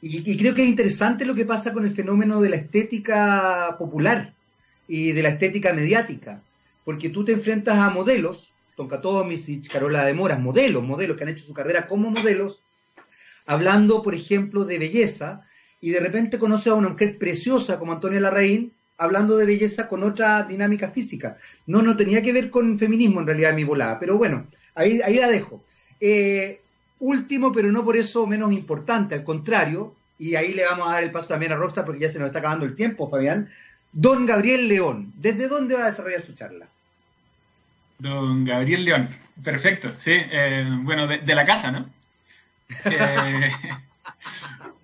[0.00, 4.32] y creo que es interesante lo que pasa con el fenómeno de la estética popular
[4.86, 6.40] y de la estética mediática
[6.88, 11.28] porque tú te enfrentas a modelos, Tonka Tomisic, Carola de Moras, modelos, modelos que han
[11.28, 12.62] hecho su carrera como modelos,
[13.44, 15.44] hablando, por ejemplo, de belleza,
[15.82, 20.02] y de repente conoces a una mujer preciosa como Antonia Larraín, hablando de belleza con
[20.02, 21.36] otra dinámica física.
[21.66, 25.16] No, no tenía que ver con feminismo en realidad mi volada, pero bueno, ahí, ahí
[25.16, 25.62] la dejo.
[26.00, 26.62] Eh,
[27.00, 31.02] último, pero no por eso menos importante, al contrario, y ahí le vamos a dar
[31.02, 33.50] el paso también a Rockstar porque ya se nos está acabando el tiempo, Fabián.
[33.92, 36.66] Don Gabriel León, ¿desde dónde va a desarrollar su charla?
[37.98, 39.08] Don Gabriel León,
[39.42, 41.90] perfecto, sí, eh, bueno, de, la casa, ¿no?
[42.84, 43.50] Eh,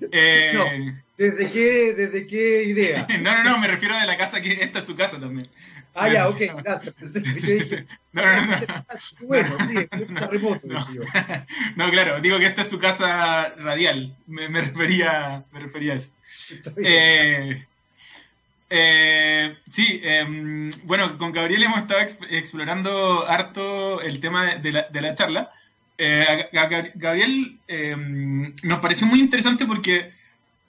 [0.12, 3.06] eh, ¿desde qué, ¿desde qué idea?
[3.20, 5.48] no, no, no, me refiero de la casa que esta es su casa también.
[5.96, 6.96] Ah, ya, ok, gracias.
[8.12, 8.56] No, no, no.
[9.22, 10.66] Bueno, sí, es remoto.
[11.76, 14.16] No, claro, digo que esta es su casa radial.
[14.26, 16.10] Me, me refería, me refería a eso.
[16.76, 17.64] Eh,
[18.70, 22.00] eh, sí, em, bueno, con Gabriel hemos estado
[22.30, 25.50] explorando harto el tema de la, charla.
[25.98, 26.48] Eh,
[26.94, 30.12] Gabriel em, nos pareció muy interesante porque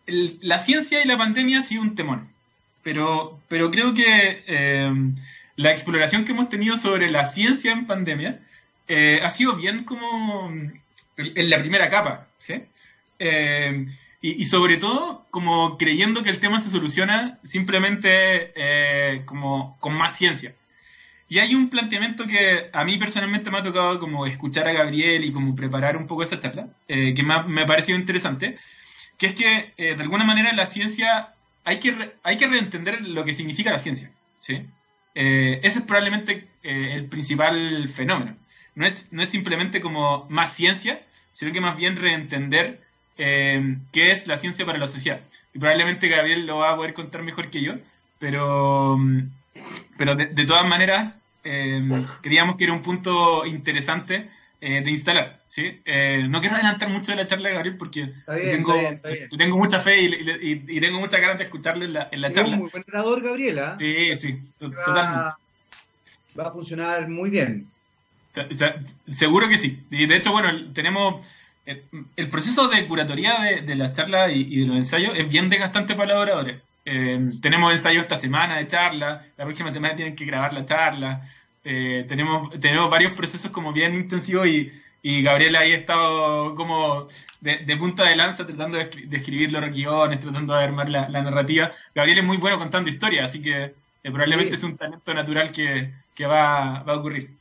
[0.06, 2.22] la ciencia y la pandemia ha sido un temor,
[2.84, 5.16] pero, pero creo que em,
[5.56, 8.40] la exploración que hemos tenido sobre la ciencia en pandemia
[8.88, 10.52] eh, ha sido bien como
[11.18, 12.62] en la primera capa, ¿sí?
[14.28, 20.18] Y, sobre todo, como creyendo que el tema se soluciona simplemente eh, como con más
[20.18, 20.56] ciencia.
[21.30, 25.24] Y hay un planteamiento que a mí personalmente me ha tocado como escuchar a Gabriel
[25.26, 28.58] y como preparar un poco esa charla, eh, que me ha, me ha, parecido interesante,
[29.20, 31.30] que es que eh, de alguna manera la ciencia
[31.64, 34.10] hay que, hay que reentender lo que significa la ciencia.
[34.40, 34.66] ¿sí?
[35.14, 38.36] ese es probablemente el principal fenómeno.
[38.74, 42.85] No es, no es simplemente como más ciencia, sino que más bien reentender
[43.18, 45.22] eh, qué es la ciencia para la sociedad.
[45.54, 47.76] Y probablemente Gabriel lo va a poder contar mejor que yo,
[48.20, 48.98] pero,
[49.98, 51.82] pero de, todas maneras eh,
[52.22, 55.42] creíamos que era un punto interesante eh, de instalar.
[55.48, 55.82] ¿sí?
[56.28, 58.74] no quiero adelantar mucho de la charla de Gabriel porque tengo,
[59.38, 62.58] tengo mucha fe y, tengo muchas ganas de escucharle en la, en la charla.
[62.58, 63.78] muy buen orador, Gabriela.
[63.80, 65.38] Sí, sí, va,
[66.38, 67.68] Va a funcionar muy bien.
[69.10, 69.80] Seguro que sí.
[69.90, 71.26] Y de hecho, bueno, tenemos
[71.66, 76.14] el, proceso de curatoría de, la charla y, de los ensayos es bien desgastante para
[76.14, 76.62] los oradores.
[76.86, 81.30] Eh, tenemos ensayos esta semana de charla, la próxima semana tienen que grabar la charla,
[81.64, 87.08] eh, tenemos, tenemos varios procesos como bien intensivos y, y Gabriel ahí ha estado como
[87.42, 91.72] de, punta de lanza tratando de, escribir los guiones, tratando de armar la, narrativa.
[91.94, 96.26] Gabriel es muy bueno contando historias, así que eh, probablemente es un talento natural que,
[96.26, 97.32] va, va a ocurrir.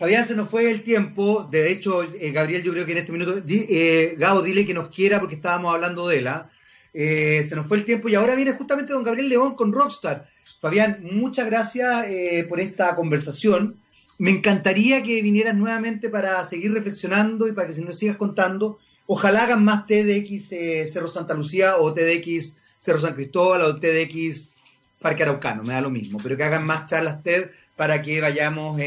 [0.00, 1.46] Fabián, se nos fue el tiempo.
[1.50, 3.34] De hecho, eh, Gabriel, yo creo que en este minuto.
[3.46, 6.26] eh, Gao, dile que nos quiera porque estábamos hablando de él.
[6.28, 6.50] ¿ah?
[6.94, 10.26] Eh, se nos fue el tiempo y ahora viene justamente don Gabriel León con Rockstar.
[10.58, 13.76] Fabián, muchas gracias eh, por esta conversación.
[14.16, 18.78] Me encantaría que vinieras nuevamente para seguir reflexionando y para que se nos sigas contando.
[19.04, 20.48] Ojalá hagan más TDX
[20.90, 24.56] Cerro Santa Lucía o TDX Cerro San Cristóbal o TDX
[24.98, 28.78] Parque Araucano, me da lo mismo, pero que hagan más charlas TED para que vayamos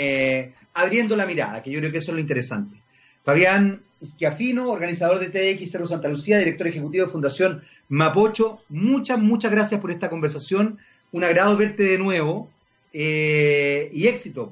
[0.73, 2.77] abriendo la mirada, que yo creo que eso es lo interesante.
[3.23, 9.51] Fabián Schiafino, organizador de TX Cerro Santa Lucía, director ejecutivo de Fundación Mapocho, muchas, muchas
[9.51, 10.79] gracias por esta conversación.
[11.11, 12.49] Un agrado verte de nuevo
[12.91, 14.51] eh, y éxito.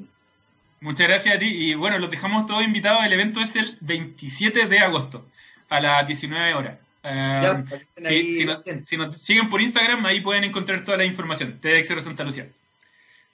[0.80, 1.48] Muchas gracias a ti.
[1.48, 3.04] Y bueno, los dejamos todos invitados.
[3.06, 5.28] El evento es el 27 de agosto
[5.70, 6.78] a las 19 horas.
[7.04, 7.64] Eh,
[8.86, 11.60] si, nos, siguen por Instagram, ahí pueden encontrar toda la información.
[11.60, 12.48] TX Cerro Santa Lucía.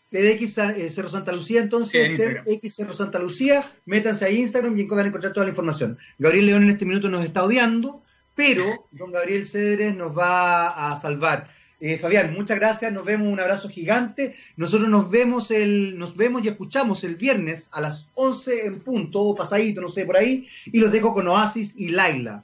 [0.10, 5.00] TDX eh, Cerro Santa Lucía, entonces, TDX Cerro Santa Lucía, métanse a Instagram y van
[5.00, 5.98] a encontrar toda la información.
[6.18, 8.04] Gabriel León en este minuto nos está odiando,
[8.36, 11.50] pero don Gabriel Cedres nos va a salvar.
[11.80, 14.36] Eh, Fabián, muchas gracias, nos vemos, un abrazo gigante.
[14.56, 19.22] Nosotros nos vemos el, nos vemos y escuchamos el viernes a las 11 en punto,
[19.22, 22.44] o pasadito, no sé, por ahí, y los dejo con Oasis y Laila.